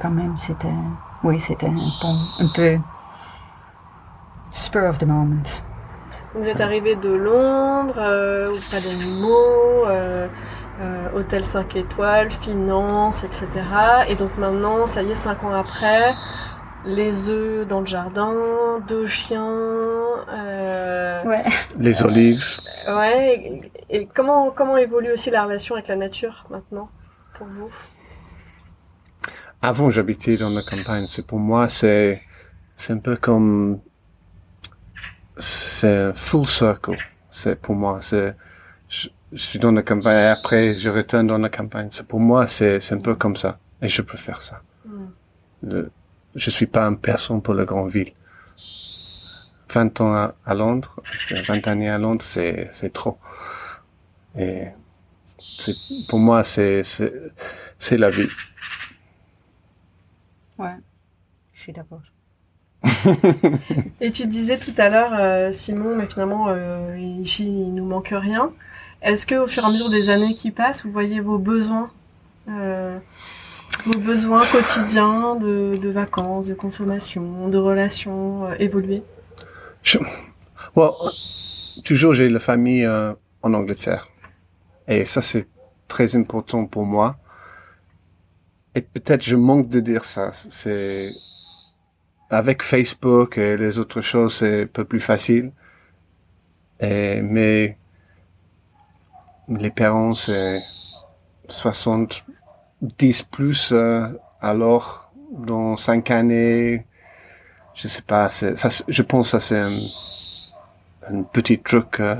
quand 0.00 0.10
même, 0.10 0.36
c'était. 0.36 0.68
Oui, 1.22 1.40
c'était 1.40 1.68
un, 1.68 1.76
un, 1.76 2.48
peu. 2.54 2.78
spur 4.52 4.84
of 4.84 4.98
the 4.98 5.06
moment. 5.06 5.42
Vous 6.34 6.44
êtes 6.46 6.60
arrivé 6.60 6.96
de 6.96 7.10
Londres, 7.10 7.94
euh, 7.96 8.58
pas 8.70 8.80
d'animaux, 8.80 9.86
euh, 9.86 10.26
hôtel 11.14 11.44
5 11.44 11.76
étoiles, 11.76 12.30
finance, 12.30 13.22
etc. 13.22 13.46
Et 14.08 14.16
donc 14.16 14.36
maintenant, 14.36 14.84
ça 14.84 15.02
y 15.02 15.12
est, 15.12 15.14
5 15.14 15.44
ans 15.44 15.52
après, 15.52 16.12
les 16.86 17.28
œufs 17.28 17.66
dans 17.66 17.80
le 17.80 17.86
jardin, 17.86 18.80
deux 18.86 19.06
chiens. 19.06 19.44
Euh, 20.28 21.24
ouais. 21.24 21.44
Les 21.78 22.02
olives. 22.02 22.44
Ouais. 22.88 23.62
Et, 23.90 24.06
comment 24.06 24.50
comment 24.50 24.76
évolue 24.76 25.12
aussi 25.12 25.30
la 25.30 25.44
relation 25.44 25.74
avec 25.74 25.88
la 25.88 25.96
nature 25.96 26.44
maintenant 26.50 26.90
pour 27.34 27.46
vous? 27.46 27.70
Avant, 29.62 29.90
j'habitais 29.90 30.36
dans 30.36 30.50
la 30.50 30.62
campagne. 30.62 31.06
C'est 31.08 31.26
pour 31.26 31.38
moi, 31.38 31.68
c'est 31.68 32.22
c'est 32.76 32.92
un 32.92 32.98
peu 32.98 33.16
comme 33.16 33.80
c'est 35.38 36.14
full 36.14 36.46
circle. 36.46 36.96
C'est 37.32 37.60
pour 37.60 37.74
moi, 37.74 38.00
c'est 38.02 38.36
je, 38.88 39.08
suis 39.34 39.58
dans 39.58 39.72
la 39.72 39.82
campagne 39.82 40.18
et 40.18 40.26
après 40.26 40.74
je 40.74 40.88
retourne 40.88 41.26
dans 41.26 41.38
la 41.38 41.48
campagne. 41.48 41.88
C'est 41.90 42.06
pour 42.06 42.20
moi, 42.20 42.46
c'est 42.46 42.80
c'est 42.80 42.94
un 42.94 43.00
peu 43.00 43.14
comme 43.14 43.36
ça 43.36 43.58
et 43.80 43.88
je 43.88 44.02
préfère 44.02 44.42
ça. 44.42 44.60
Hmm 44.84 45.08
je 46.34 46.50
suis 46.50 46.66
pas 46.66 46.84
une 46.84 46.98
personne 46.98 47.42
pour 47.42 47.54
la 47.54 47.64
grande 47.64 47.90
ville. 47.90 48.12
20 49.70 50.00
ans 50.00 50.32
à, 50.46 50.54
Londres, 50.54 51.02
20 51.30 51.66
années 51.66 51.90
à 51.90 51.98
Londres, 51.98 52.22
c'est, 52.24 52.70
c'est 52.74 52.92
trop. 52.92 53.18
Et 54.38 54.66
c'est, 55.58 55.74
pour 56.08 56.20
moi, 56.20 56.44
c'est, 56.44 56.84
c'est, 56.84 57.12
c'est 57.78 57.96
la 57.96 58.10
vie. 58.10 58.28
Ouais, 60.58 60.76
je 61.52 61.60
suis 61.60 61.72
d'accord. 61.72 62.02
Et 64.00 64.10
tu 64.10 64.26
disais 64.26 64.58
tout 64.58 64.74
à 64.78 64.88
l'heure, 64.88 65.12
euh, 65.14 65.52
Simon, 65.52 65.96
mais 65.96 66.06
finalement, 66.06 66.46
euh, 66.48 66.96
ici, 66.98 67.44
il 67.44 67.74
nous 67.74 67.86
manque 67.86 68.12
rien. 68.12 68.52
Est-ce 69.02 69.26
que 69.26 69.34
au 69.34 69.46
fur 69.46 69.64
et 69.64 69.66
à 69.66 69.70
mesure 69.70 69.90
des 69.90 70.10
années 70.10 70.34
qui 70.34 70.50
passent, 70.50 70.84
vous 70.84 70.92
voyez 70.92 71.20
vos 71.20 71.38
besoins 71.38 71.90
euh, 72.48 72.98
vos 73.84 73.98
besoins 73.98 74.46
quotidiens 74.46 75.36
de, 75.36 75.88
vacances, 75.88 76.46
de 76.46 76.54
consommation, 76.54 77.48
de 77.48 77.58
relations 77.58 78.46
euh, 78.46 78.54
évoluer 78.58 79.02
Toujours, 81.84 82.14
j'ai 82.14 82.28
la 82.28 82.40
famille 82.40 82.84
euh, 82.84 83.12
en 83.42 83.52
Angleterre. 83.54 84.08
Et 84.88 85.04
ça, 85.04 85.20
c'est 85.22 85.46
très 85.88 86.16
important 86.16 86.66
pour 86.66 86.84
moi. 86.84 87.16
Et 88.74 88.80
peut-être 88.80 89.22
je 89.22 89.36
manque 89.36 89.68
de 89.68 89.80
dire 89.80 90.04
ça. 90.04 90.32
C'est 90.32 91.10
avec 92.30 92.62
Facebook 92.62 93.38
et 93.38 93.56
les 93.56 93.78
autres 93.78 94.00
choses, 94.00 94.36
c'est 94.36 94.62
un 94.62 94.66
peu 94.66 94.84
plus 94.84 95.00
facile. 95.00 95.52
Mais 96.80 97.76
les 99.48 99.70
parents, 99.70 100.14
c'est 100.14 100.58
60, 101.48 102.24
10 102.82 103.22
plus 103.22 103.72
euh, 103.72 104.08
alors 104.40 105.10
dans 105.30 105.76
cinq 105.76 106.10
années 106.10 106.84
je 107.74 107.88
sais 107.88 108.02
pas 108.02 108.28
ça, 108.28 108.54
je 108.86 109.02
pense 109.02 109.32
que 109.32 109.40
c'est 109.40 109.58
un, 109.58 111.22
petit 111.32 111.58
truc 111.58 112.00
euh, 112.00 112.16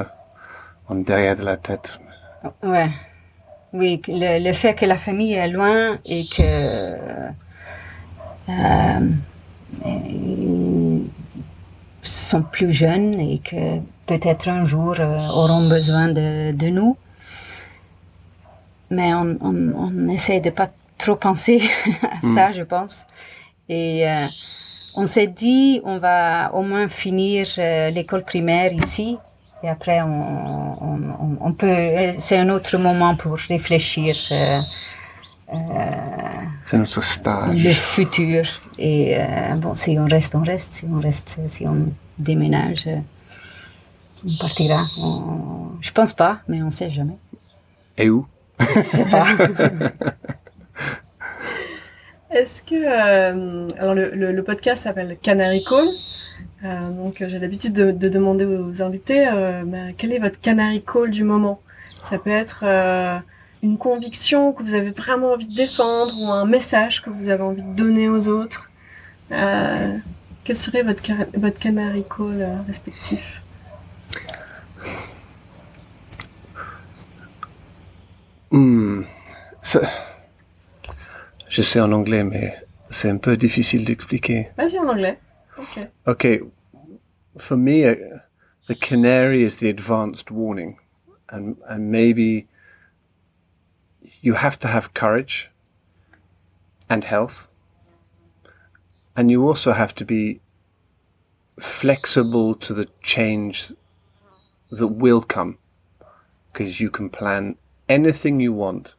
en 0.89 0.97
derrière 0.97 1.37
de 1.37 1.45
la 1.45 1.57
tête 1.57 1.99
ouais 2.63 2.91
oui 3.73 4.01
le, 4.09 4.45
le, 4.45 4.53
fait 4.53 4.75
que 4.75 4.85
la 4.85 4.99
famille 4.99 5.35
est 5.35 5.49
loin 5.49 5.99
et 6.05 6.27
que 6.27 6.97
euh, 8.49 9.01
sont 12.03 12.43
plus 12.43 12.73
jeunes 12.73 13.19
et 13.21 13.39
que 13.39 13.79
peut-être 14.07 14.49
un 14.49 14.65
jour 14.65 14.95
euh, 14.99 15.29
auront 15.29 15.69
besoin 15.69 16.09
de, 16.09 16.53
de, 16.53 16.67
nous. 16.69 16.97
Mais 18.95 19.13
on, 19.15 19.37
on, 19.41 19.73
on, 19.77 20.09
essaie 20.09 20.41
de 20.41 20.51
pas 20.51 20.71
trop 20.99 21.17
penser 21.17 21.63
à 22.03 22.27
ça, 22.35 22.51
mm. 22.51 22.55
je 22.55 22.63
pense. 22.63 23.07
Et 23.69 24.07
euh, 24.07 24.27
on 24.97 25.07
s'est 25.07 25.27
dit, 25.27 25.81
on 25.85 25.99
va 25.99 26.55
au 26.55 26.63
moins 26.63 26.89
finir 26.89 27.47
euh, 27.59 27.91
l'école 27.91 28.25
primaire 28.25 28.73
ici. 28.73 29.19
Et 29.63 29.69
après, 29.69 30.03
on, 30.03 31.39
on 31.41 31.53
peut. 31.53 32.13
C'est 32.19 32.37
un 32.37 32.51
autre 32.51 32.77
moment 32.77 33.17
pour 33.17 33.39
réfléchir. 33.39 34.15
Euh, 34.31 34.59
c'est 36.67 36.77
notre 36.77 37.03
stage. 37.03 37.57
Le 37.57 37.73
futur. 37.73 38.45
Et 38.79 39.17
bon, 39.57 39.75
si 39.75 39.99
on 39.99 40.05
reste, 40.05 40.35
on 40.35 40.43
reste. 40.43 40.75
Si 40.75 40.87
on 40.87 41.01
reste, 41.01 41.41
si 41.49 41.67
on 41.67 41.89
déménage, 42.19 42.91
on 44.27 44.37
partira. 44.37 44.83
Je 45.81 45.91
pense 45.93 46.13
pas, 46.13 46.41
mais 46.47 46.63
on 46.63 46.71
sait 46.71 46.91
jamais. 46.91 47.17
Et 47.97 48.11
où? 48.11 48.27
Est-ce 52.31 52.63
que 52.63 52.87
alors 53.79 53.95
le, 53.95 54.41
podcast 54.43 54.85
s'appelle 54.85 55.17
Canary 55.23 55.65
Call, 55.65 55.87
donc 56.97 57.25
j'ai 57.27 57.39
l'habitude 57.39 57.73
de, 57.73 57.93
de, 57.93 58.09
demander 58.09 58.45
aux 58.45 58.83
invités 58.83 59.27
bah, 59.65 59.93
quel 59.97 60.13
est 60.13 60.19
votre 60.19 60.41
Canary 60.41 60.83
Call 60.83 61.11
du 61.11 61.23
moment? 61.23 61.61
Ça 62.03 62.19
peut 62.19 62.31
être 62.31 62.65
une 63.65 63.79
conviction 63.79 64.53
que 64.53 64.63
vous 64.63 64.75
avez 64.75 64.91
vraiment 64.91 65.33
envie 65.33 65.47
de 65.47 65.55
défendre 65.55 66.13
ou 66.21 66.31
un 66.31 66.45
message 66.45 67.03
que 67.03 67.09
vous 67.09 67.29
avez 67.29 67.43
envie 67.43 67.63
de 67.63 67.75
donner 67.75 68.11
aux 68.11 68.29
autres. 68.29 68.69
Euh, 69.33 69.97
Quel 70.45 70.57
serait 70.57 70.83
votre, 70.83 71.03
votre 71.35 71.59
canary 71.59 72.05
call 72.05 72.43
euh, 72.43 72.57
respectif? 72.67 73.41
Hmm, 78.55 79.03
Je 81.49 81.63
sais 81.63 81.81
en 81.81 81.93
anglais, 81.93 82.25
mais 82.25 82.57
c'est 82.91 83.11
un 83.11 83.19
peu 83.19 83.37
difficile 83.37 83.85
d'expliquer. 83.85 84.49
Vas-y 84.57 84.79
en 84.79 84.89
anglais. 84.89 85.19
Ok. 85.59 85.89
Okay. 86.07 86.41
For 87.39 87.57
me, 87.57 87.85
uh, 87.85 87.95
the 88.69 88.75
canary 88.75 89.43
is 89.43 89.59
the 89.59 89.69
advanced 89.69 90.31
warning. 90.31 90.79
And, 91.29 91.57
and 91.69 91.91
maybe 91.91 92.47
you 94.21 94.35
have 94.35 94.59
to 94.61 94.69
have 94.69 94.95
courage 94.95 95.51
and 96.89 97.05
health. 97.05 97.49
And 99.17 99.31
you 99.31 99.47
also 99.47 99.73
have 99.73 99.95
to 99.97 100.05
be 100.05 100.41
flexible 101.61 102.55
to 102.57 102.75
the 102.75 102.89
change 103.03 103.73
that 104.71 104.89
will 104.89 105.23
come 105.23 105.59
because 106.53 106.81
you 106.81 106.91
can 106.91 107.11
plan 107.11 107.57
anything 107.89 108.41
you 108.41 108.53
want, 108.53 108.95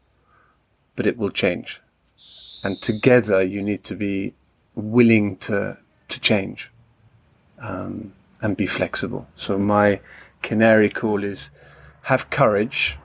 but 0.96 1.06
it 1.06 1.18
will 1.18 1.32
change. 1.32 1.82
And 2.64 2.82
together 2.82 3.44
you 3.44 3.62
need 3.62 3.84
to 3.86 3.96
be 3.96 4.34
willing 4.76 5.38
to, 5.38 5.78
to 6.10 6.20
change, 6.20 6.72
um, 7.62 8.14
and 8.42 8.58
be 8.58 8.68
flexible. 8.68 9.28
So 9.38 9.58
my 9.58 10.00
canary 10.42 10.90
call 10.90 11.24
is 11.24 11.50
have 12.04 12.30
courage, 12.30 12.98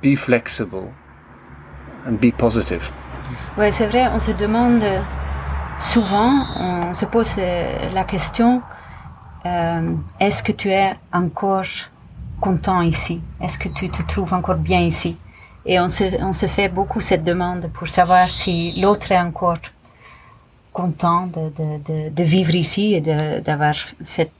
be 0.00 0.16
flexible, 0.16 0.92
and 2.04 2.20
be 2.20 2.32
positive. 2.32 2.82
Ouais, 3.56 3.70
c'est 3.70 3.86
vrai, 3.86 4.06
on 4.08 4.18
se 4.18 4.32
demande 4.32 4.82
souvent, 5.78 6.44
on 6.58 6.94
se 6.94 7.06
pose 7.06 7.36
la 7.36 8.04
question, 8.04 8.62
euh, 9.46 9.96
est-ce 10.20 10.42
que 10.42 10.52
tu 10.52 10.70
es 10.70 10.94
encore 11.12 11.66
content 12.48 12.82
ici? 12.82 13.16
Est-ce 13.42 13.58
que 13.62 13.70
tu 13.78 13.88
te 13.88 14.02
trouves 14.12 14.34
encore 14.34 14.60
bien 14.70 14.82
ici? 14.92 15.16
Et 15.66 15.80
on 15.80 15.88
se, 15.88 16.46
fait 16.56 16.68
beaucoup 16.68 17.00
cette 17.00 17.24
demande 17.24 17.70
pour 17.76 17.88
savoir 17.88 18.28
si 18.28 18.54
l'autre 18.82 19.12
est 19.12 19.22
encore 19.30 19.64
content 20.80 21.22
de, 21.28 22.22
vivre 22.34 22.54
ici 22.54 22.84
et 22.96 23.00
d'avoir 23.46 23.76
fait 24.14 24.30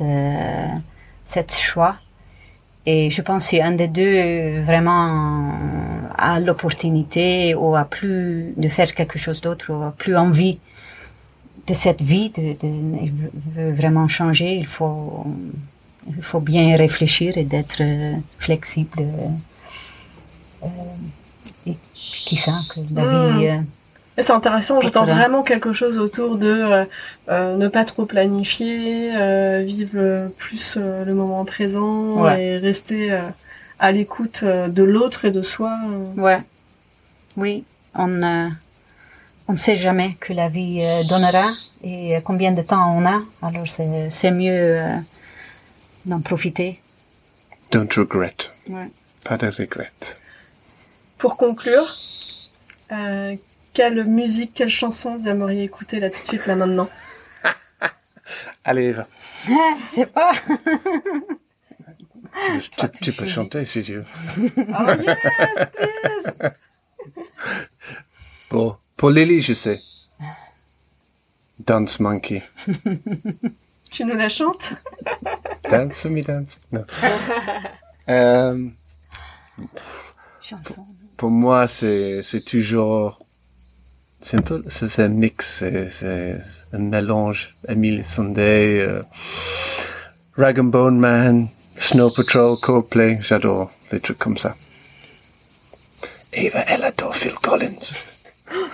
euh, 0.00 0.68
cette 1.24 1.52
choix. 1.68 1.96
Et 2.86 3.10
je 3.10 3.20
pense 3.20 3.42
si 3.46 3.60
un 3.60 3.72
des 3.72 3.88
deux 3.88 4.62
vraiment 4.70 5.52
a 6.16 6.38
l'opportunité 6.38 7.54
ou 7.56 7.74
a 7.74 7.84
plus 7.84 8.54
de 8.56 8.68
faire 8.68 8.90
quelque 8.94 9.18
chose 9.18 9.40
d'autre 9.40 9.64
ou 9.72 9.82
a 9.82 9.90
plus 9.90 10.16
envie 10.16 10.58
de 11.66 11.74
cette 11.74 12.02
vie, 12.12 12.30
de, 12.30 12.46
de, 12.62 12.68
il 13.06 13.12
veut 13.56 13.72
vraiment 13.72 14.06
changer, 14.06 14.54
il 14.64 14.66
faut, 14.66 15.26
il 16.16 16.22
faut 16.22 16.40
bien 16.40 16.76
réfléchir 16.76 17.36
et 17.36 17.44
d'être 17.44 17.82
flexible. 18.38 19.02
Euh, 20.62 20.68
et 21.66 21.76
qui 22.26 22.36
sait 22.36 22.50
que 22.74 22.80
la 22.94 23.36
vie... 23.36 23.48
Euh, 23.48 23.60
c'est 24.20 24.32
intéressant, 24.32 24.80
j'entends 24.80 25.06
vraiment 25.06 25.42
quelque 25.42 25.72
chose 25.72 25.96
autour 25.96 26.38
de 26.38 26.48
euh, 26.48 26.84
euh, 27.28 27.56
ne 27.56 27.68
pas 27.68 27.84
trop 27.84 28.04
planifier, 28.04 29.16
euh, 29.16 29.62
vivre 29.64 30.28
plus 30.36 30.76
le 30.76 31.14
moment 31.14 31.44
présent 31.44 32.28
et 32.30 32.58
rester 32.58 33.16
à 33.78 33.92
l'écoute 33.92 34.42
de 34.42 34.82
l'autre 34.82 35.24
et 35.24 35.30
de 35.30 35.42
soi. 35.42 35.72
Ouais. 36.16 36.40
Oui, 37.36 37.64
on 37.94 38.50
on 39.50 39.52
ne 39.52 39.56
sait 39.56 39.76
jamais 39.76 40.14
que 40.20 40.32
la 40.32 40.48
vie 40.48 40.82
donnera 41.08 41.46
et 41.84 42.18
combien 42.24 42.52
de 42.52 42.62
temps 42.62 42.92
on 42.96 43.06
a. 43.06 43.20
Alors 43.42 43.66
c'est 44.10 44.32
mieux 44.32 44.80
d'en 46.08 46.20
profiter. 46.20 46.80
Don't 47.70 47.88
regret. 47.96 48.34
Ouais. 48.68 48.90
Pas 49.24 49.36
de 49.36 49.46
regret. 49.46 49.92
Pour 51.18 51.36
conclure, 51.36 51.94
quelle 53.74 54.04
musique, 54.04 54.54
quelle 54.54 54.70
chanson 54.70 55.18
vous 55.18 55.26
aimeriez 55.28 55.64
écouter 55.64 56.00
là 56.00 56.10
tout 56.10 56.20
de 56.20 56.26
suite, 56.26 56.46
là 56.46 56.56
maintenant 56.56 56.88
Allez, 58.64 58.92
va. 58.92 59.06
Je 59.46 59.86
sais 59.86 60.06
pas. 60.06 60.32
tu, 63.02 63.12
peux 63.12 63.26
chanter 63.26 63.66
si 63.66 63.82
tu 63.82 63.96
veux. 63.96 64.04
Oh 64.36 64.92
yes, 65.00 65.68
please. 65.74 66.50
Bon, 68.50 68.76
pour 68.96 69.10
Lily, 69.10 69.42
je 69.42 69.52
sais. 69.52 69.78
Dance 71.58 72.00
Monkey. 72.00 72.42
tu 73.90 74.04
nous 74.04 74.16
la 74.16 74.28
chantes? 74.28 74.72
Dance 75.70 76.04
me 76.04 76.22
dance. 76.22 76.58
Non. 76.72 76.84
euh, 78.08 78.68
Chanson. 80.42 80.84
Pour 81.16 81.30
moi, 81.30 81.68
c'est 81.68 82.44
toujours 82.46 83.18
c'est 84.22 84.36
un 84.36 84.42
peu, 84.42 84.62
c'est 84.68 85.02
un 85.02 85.08
mix, 85.08 85.64
c'est 85.90 86.36
un 86.72 86.78
mélange. 86.78 87.54
Emile 87.66 88.04
Sunday, 88.04 88.80
euh, 88.80 89.02
Rag 90.36 90.58
and 90.60 90.64
Bone 90.64 90.98
Man, 90.98 91.48
Snow 91.78 92.10
Patrol, 92.10 92.58
Coldplay, 92.60 93.18
j'adore 93.22 93.70
des 93.90 94.00
trucs 94.00 94.18
comme 94.18 94.36
ça. 94.36 94.54
Eva, 96.32 96.62
elle 96.66 96.84
adore 96.84 97.16
Phil 97.16 97.34
Collins. 97.34 97.74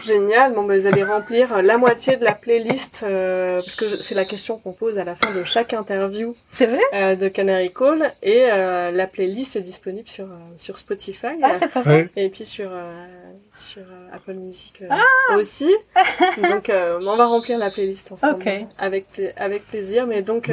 Génial. 0.04 0.54
Bon, 0.54 0.64
ben, 0.64 0.78
vous 0.78 0.86
allez 0.86 1.04
remplir 1.04 1.62
la 1.62 1.78
moitié 1.78 2.16
de 2.16 2.24
la 2.24 2.32
playlist 2.32 3.02
euh, 3.02 3.60
parce 3.60 3.76
que 3.76 3.96
c'est 3.96 4.14
la 4.14 4.24
question 4.24 4.58
qu'on 4.58 4.72
pose 4.72 4.98
à 4.98 5.04
la 5.04 5.14
fin 5.14 5.32
de 5.32 5.44
chaque 5.44 5.72
interview. 5.72 6.36
C'est 6.52 6.66
vrai? 6.66 6.80
Euh, 6.94 7.14
de 7.14 7.28
Canary 7.28 7.72
Call 7.72 8.12
et 8.22 8.46
euh, 8.50 8.90
la 8.90 9.06
playlist 9.06 9.56
est 9.56 9.60
disponible 9.60 10.08
sur 10.08 10.26
euh, 10.26 10.38
sur 10.56 10.78
Spotify. 10.78 11.38
Ah, 11.42 11.52
c'est 11.58 11.68
pas 11.70 11.82
vrai. 11.82 12.08
Et 12.16 12.28
puis 12.28 12.44
sur 12.44 12.70
sur 13.52 13.82
Apple 14.12 14.34
Music 14.34 14.82
ah 14.90 15.36
aussi. 15.36 15.72
donc 16.42 16.70
on 16.70 17.16
va 17.16 17.26
remplir 17.26 17.58
la 17.58 17.70
playlist 17.70 18.12
ensemble 18.12 18.34
okay. 18.34 18.66
avec 18.78 19.06
avec 19.36 19.64
plaisir. 19.66 20.06
Mais 20.06 20.22
donc 20.22 20.50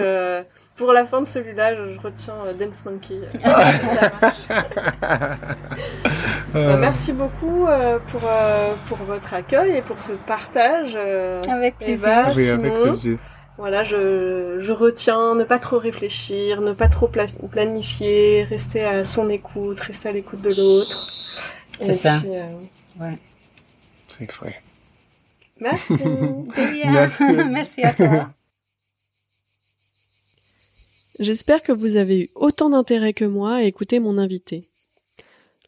pour 0.82 0.94
la 0.94 1.06
fin 1.06 1.22
de 1.22 1.28
celui-là, 1.28 1.76
je, 1.76 2.00
retiens 2.00 2.34
euh, 2.48 2.54
Dance 2.54 2.84
Monkey. 2.86 3.20
Ça 3.44 4.12
marche. 4.20 4.48
Euh, 6.54 6.78
merci 6.78 7.14
beaucoup 7.14 7.66
euh, 7.68 7.98
pour, 8.12 8.22
pour 8.88 8.98
votre 9.06 9.34
accueil 9.34 9.78
et 9.78 9.82
pour 9.82 10.00
ce 10.00 10.12
partage. 10.12 10.96
avec 10.96 11.78
plaisir. 11.78 12.30
Eva, 12.30 12.34
Simon. 12.34 13.18
Voilà, 13.58 13.84
je, 13.84 14.60
je 14.60 14.72
retiens 14.72 15.36
ne 15.36 15.44
pas 15.44 15.60
trop 15.60 15.78
réfléchir, 15.78 16.62
ne 16.62 16.74
pas 16.74 16.88
trop 16.88 17.08
planifier, 17.08 18.44
rester 18.44 18.84
à 18.84 19.04
son 19.04 19.30
écoute, 19.30 19.80
rester 19.82 20.10
à 20.10 20.12
l'écoute 20.12 20.42
de 20.42 20.50
l'autre. 20.50 20.98
C'est 21.80 21.94
ça. 21.94 22.22
ouais. 23.00 23.18
C'est 24.18 24.32
vrai. 24.32 24.56
Merci. 25.60 26.04
Merci. 26.86 27.24
Merci 27.50 27.84
à 27.84 27.94
toi. 27.94 28.30
J'espère 31.20 31.62
que 31.62 31.72
vous 31.72 31.98
avez 31.98 32.24
eu 32.24 32.30
autant 32.36 32.72
d'intérêt 32.72 33.14
que 33.14 33.26
moi 33.26 33.56
à 33.58 33.62
écouter 33.62 34.00
mon 34.00 34.18
invité. 34.18 34.64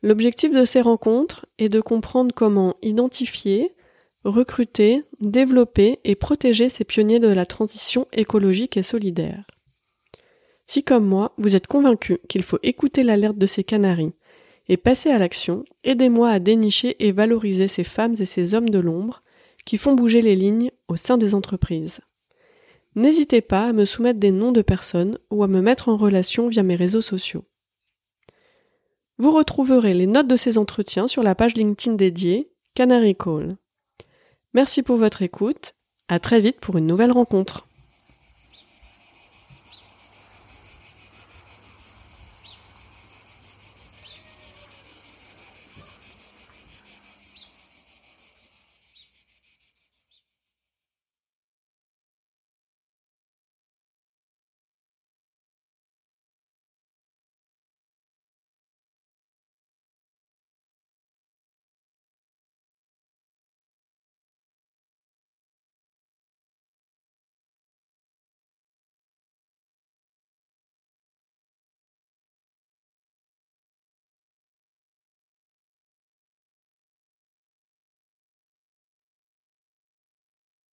L'objectif 0.03 0.51
de 0.51 0.65
ces 0.65 0.81
rencontres 0.81 1.45
est 1.57 1.69
de 1.69 1.79
comprendre 1.79 2.35
comment 2.35 2.75
identifier, 2.81 3.71
recruter, 4.25 5.01
développer 5.21 5.97
et 6.03 6.15
protéger 6.15 6.67
ces 6.67 6.83
pionniers 6.83 7.19
de 7.19 7.29
la 7.29 7.45
transition 7.45 8.05
écologique 8.11 8.75
et 8.75 8.83
solidaire. 8.83 9.45
Si 10.67 10.83
comme 10.83 11.05
moi, 11.05 11.31
vous 11.37 11.55
êtes 11.55 11.67
convaincu 11.67 12.19
qu'il 12.27 12.43
faut 12.43 12.59
écouter 12.63 13.03
l'alerte 13.03 13.37
de 13.37 13.47
ces 13.47 13.63
canaris 13.63 14.13
et 14.67 14.75
passer 14.75 15.09
à 15.09 15.17
l'action, 15.17 15.63
aidez-moi 15.85 16.29
à 16.29 16.39
dénicher 16.39 16.97
et 16.99 17.13
valoriser 17.13 17.69
ces 17.69 17.85
femmes 17.85 18.15
et 18.19 18.25
ces 18.25 18.55
hommes 18.55 18.69
de 18.69 18.79
l'ombre 18.79 19.21
qui 19.65 19.77
font 19.77 19.93
bouger 19.93 20.21
les 20.21 20.35
lignes 20.35 20.71
au 20.89 20.97
sein 20.97 21.17
des 21.17 21.33
entreprises. 21.33 22.01
N'hésitez 22.95 23.39
pas 23.39 23.67
à 23.67 23.73
me 23.73 23.85
soumettre 23.85 24.19
des 24.19 24.31
noms 24.31 24.51
de 24.51 24.61
personnes 24.61 25.17
ou 25.31 25.43
à 25.43 25.47
me 25.47 25.61
mettre 25.61 25.87
en 25.87 25.95
relation 25.95 26.49
via 26.49 26.61
mes 26.61 26.75
réseaux 26.75 27.01
sociaux. 27.01 27.45
Vous 29.17 29.31
retrouverez 29.31 29.93
les 29.93 30.07
notes 30.07 30.27
de 30.27 30.35
ces 30.35 30.57
entretiens 30.57 31.07
sur 31.07 31.23
la 31.23 31.35
page 31.35 31.53
LinkedIn 31.55 31.95
dédiée 31.95 32.51
Canary 32.73 33.15
Call. 33.15 33.57
Merci 34.53 34.81
pour 34.81 34.97
votre 34.97 35.21
écoute. 35.21 35.73
À 36.07 36.19
très 36.19 36.39
vite 36.39 36.59
pour 36.59 36.77
une 36.77 36.87
nouvelle 36.87 37.11
rencontre. 37.11 37.67